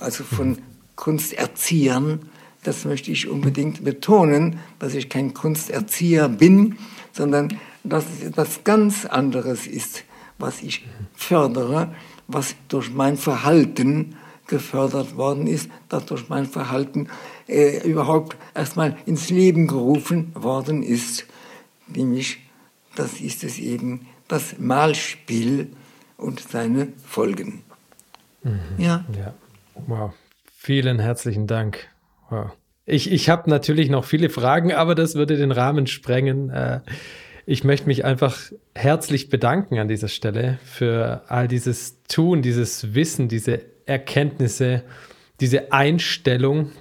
[0.00, 0.58] also von
[0.96, 2.30] Kunsterziehern.
[2.64, 6.78] Das möchte ich unbedingt betonen, dass ich kein Kunsterzieher bin,
[7.12, 10.04] sondern dass es etwas ganz anderes ist,
[10.38, 11.94] was ich fördere,
[12.28, 17.08] was durch mein Verhalten gefördert worden ist, das durch mein Verhalten
[17.48, 21.26] äh, überhaupt erstmal ins Leben gerufen worden ist.
[21.88, 22.38] Nämlich,
[22.94, 25.72] das ist es eben, das Malspiel
[26.16, 27.62] und seine Folgen.
[28.42, 28.60] Mhm.
[28.78, 29.04] Ja.
[29.16, 29.34] ja.
[29.86, 30.12] Wow.
[30.56, 31.88] Vielen herzlichen Dank.
[32.32, 32.50] Wow.
[32.86, 36.48] Ich, ich habe natürlich noch viele Fragen, aber das würde den Rahmen sprengen.
[36.48, 36.80] Äh,
[37.44, 38.38] ich möchte mich einfach
[38.74, 44.82] herzlich bedanken an dieser Stelle für all dieses Tun, dieses Wissen, diese Erkenntnisse,
[45.40, 46.72] diese Einstellung,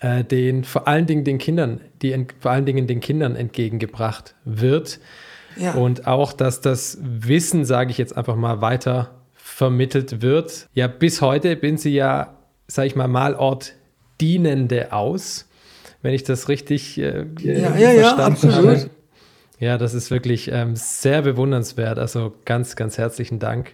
[0.00, 5.00] äh, den vor allen Dingen den Kindern, die vor allen Dingen den Kindern entgegengebracht wird.
[5.56, 5.72] Ja.
[5.72, 10.68] Und auch, dass das Wissen, sage ich jetzt einfach mal, weiter vermittelt wird.
[10.74, 13.72] Ja, bis heute bin sie ja, sage ich mal, Malort
[14.20, 15.46] Dienende aus,
[16.02, 18.56] wenn ich das richtig äh, ja, ja, ja, absolut.
[18.56, 18.90] habe.
[19.58, 21.98] Ja, das ist wirklich ähm, sehr bewundernswert.
[21.98, 23.72] Also ganz, ganz herzlichen Dank.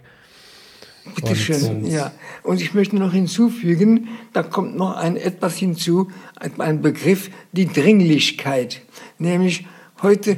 [1.15, 2.13] Bitte schön, ja.
[2.43, 6.09] Und ich möchte noch hinzufügen, da kommt noch ein etwas hinzu,
[6.57, 8.81] ein Begriff, die Dringlichkeit.
[9.17, 9.65] Nämlich
[10.01, 10.37] heute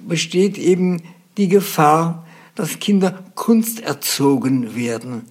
[0.00, 1.02] besteht eben
[1.36, 5.24] die Gefahr, dass Kinder kunsterzogen werden,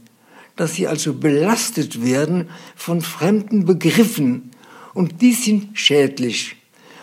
[0.56, 4.52] dass sie also belastet werden von fremden Begriffen
[4.94, 6.56] und die sind schädlich.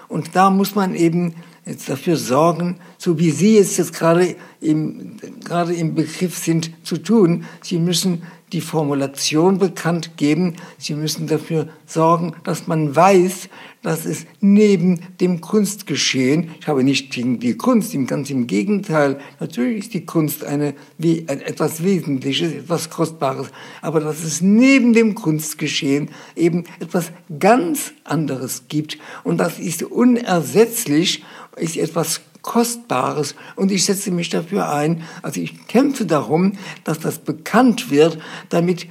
[0.08, 1.34] Und da muss man eben
[1.66, 6.96] jetzt dafür sorgen, so wie Sie es jetzt gerade im, gerade im Begriff sind zu
[6.96, 7.44] tun.
[7.62, 8.22] Sie müssen
[8.52, 10.56] die Formulation bekannt geben.
[10.78, 13.48] Sie müssen dafür sorgen, dass man weiß,
[13.82, 19.78] dass es neben dem Kunstgeschehen, ich habe nicht gegen die Kunst, ganz im Gegenteil, natürlich
[19.78, 23.48] ist die Kunst eine, wie, etwas Wesentliches, etwas Kostbares,
[23.80, 31.24] aber dass es neben dem Kunstgeschehen eben etwas ganz anderes gibt und das ist unersetzlich,
[31.56, 37.18] ist etwas Kostbares und ich setze mich dafür ein, also ich kämpfe darum, dass das
[37.18, 38.18] bekannt wird,
[38.48, 38.86] damit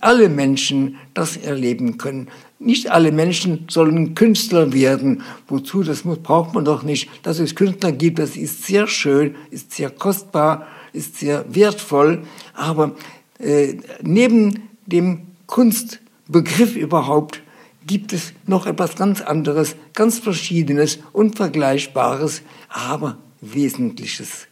[0.00, 2.28] alle Menschen das erleben können.
[2.60, 5.22] Nicht alle Menschen sollen Künstler werden.
[5.48, 5.82] Wozu?
[5.82, 7.10] Das muss, braucht man doch nicht.
[7.24, 12.22] Dass es Künstler gibt, das ist sehr schön, ist sehr kostbar, ist sehr wertvoll.
[12.54, 12.94] Aber
[13.40, 17.42] äh, neben dem Kunstbegriff überhaupt
[17.90, 24.46] gibt es noch etwas ganz anderes, ganz Verschiedenes, Unvergleichbares, aber Wesentliches.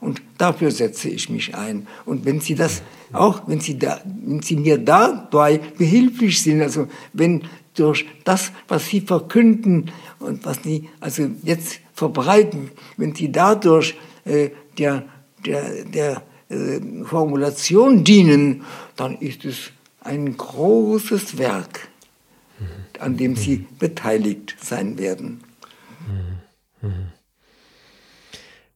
[0.00, 1.86] Und dafür setze ich mich ein.
[2.04, 2.82] Und wenn Sie das
[3.12, 8.88] auch, wenn Sie, da, wenn Sie mir dabei behilflich sind, also wenn durch das, was
[8.88, 15.04] Sie verkünden und was Sie also jetzt verbreiten, wenn Sie dadurch äh, der,
[15.46, 18.64] der, der äh, Formulation dienen,
[18.96, 19.70] dann ist es
[20.00, 21.89] ein großes Werk
[23.00, 25.42] an dem sie beteiligt sein werden.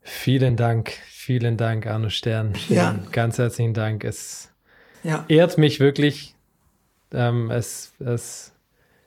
[0.02, 2.52] Vielen Dank, vielen Dank, Arno Stern.
[2.68, 2.98] Ja.
[3.12, 4.04] Ganz herzlichen Dank.
[4.04, 4.50] Es
[5.02, 5.24] ja.
[5.28, 6.34] ehrt mich wirklich.
[7.12, 8.52] Ähm, es, es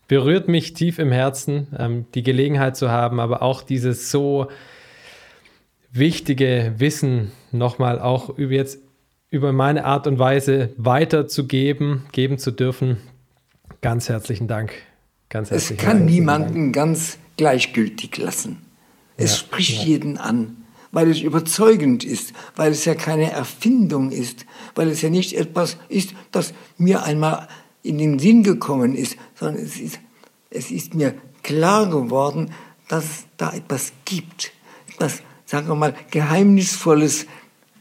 [0.08, 4.48] berührt mich tief im Herzen, ähm, die Gelegenheit zu haben, aber auch dieses so
[5.92, 8.80] wichtige Wissen nochmal auch über jetzt
[9.30, 12.98] über meine Art und Weise weiterzugeben, geben zu dürfen.
[13.82, 14.74] Ganz herzlichen Dank.
[15.30, 18.62] Ganz es kann niemanden ganz gleichgültig lassen.
[19.18, 19.84] Es Ja, spricht ja.
[19.84, 25.10] jeden an, weil es überzeugend ist, weil es ja keine Erfindung ist, weil es ja
[25.10, 27.48] nicht etwas ist, das mir einmal
[27.84, 30.00] in den Sinn gekommen ist, sondern es ist,
[30.50, 32.52] es ist mir klar geworden,
[32.88, 34.52] dass es da etwas gibt,
[34.90, 37.26] etwas, sagen wir mal, Geheimnisvolles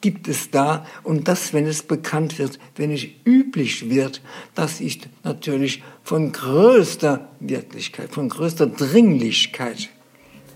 [0.00, 4.22] gibt es da und das, wenn es bekannt wird, wenn es üblich wird,
[4.54, 9.88] das ist natürlich von größter Wirklichkeit, von größter Dringlichkeit.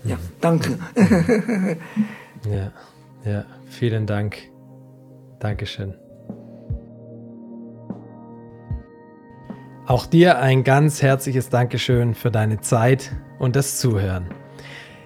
[0.03, 0.79] Ja, danke.
[2.49, 2.71] Ja,
[3.23, 4.37] ja, vielen Dank.
[5.39, 5.93] Dankeschön.
[9.85, 14.40] Auch dir ein ganz herzliches Dankeschön für deine Zeit und das Zuhören.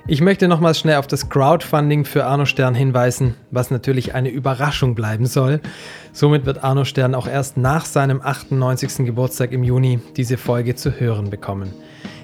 [0.08, 4.94] Ich möchte nochmals schnell auf das Crowdfunding für Arno Stern hinweisen, was natürlich eine Überraschung
[4.94, 5.62] bleiben soll.
[6.14, 9.04] Somit wird Arno Stern auch erst nach seinem 98.
[9.04, 11.74] Geburtstag im Juni diese Folge zu hören bekommen.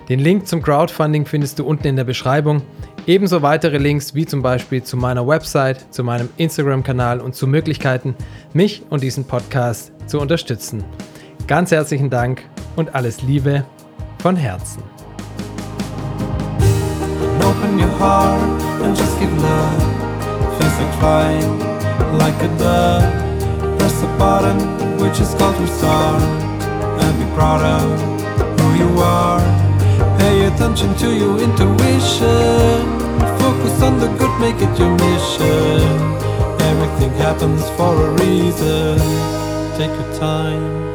[0.10, 2.62] Den Link zum Crowdfunding findest du unten in der Beschreibung.
[3.08, 8.14] Ebenso weitere Links wie zum Beispiel zu meiner Website, zu meinem Instagram-Kanal und zu Möglichkeiten,
[8.54, 10.84] mich und diesen Podcast zu unterstützen.
[11.48, 12.44] Ganz herzlichen Dank
[12.76, 13.66] und alles Liebe
[14.20, 14.84] von Herzen.
[17.44, 19.82] Open your heart and just give love.
[20.58, 21.60] Feels like flying,
[22.18, 23.78] like a dove.
[23.78, 24.60] Press the button,
[25.02, 26.22] which is called restart,
[27.04, 27.86] and be proud of
[28.60, 29.42] who you are.
[30.20, 32.80] Pay attention to your intuition.
[33.40, 35.82] Focus on the good, make it your mission.
[36.72, 38.98] Everything happens for a reason.
[39.78, 40.91] Take your time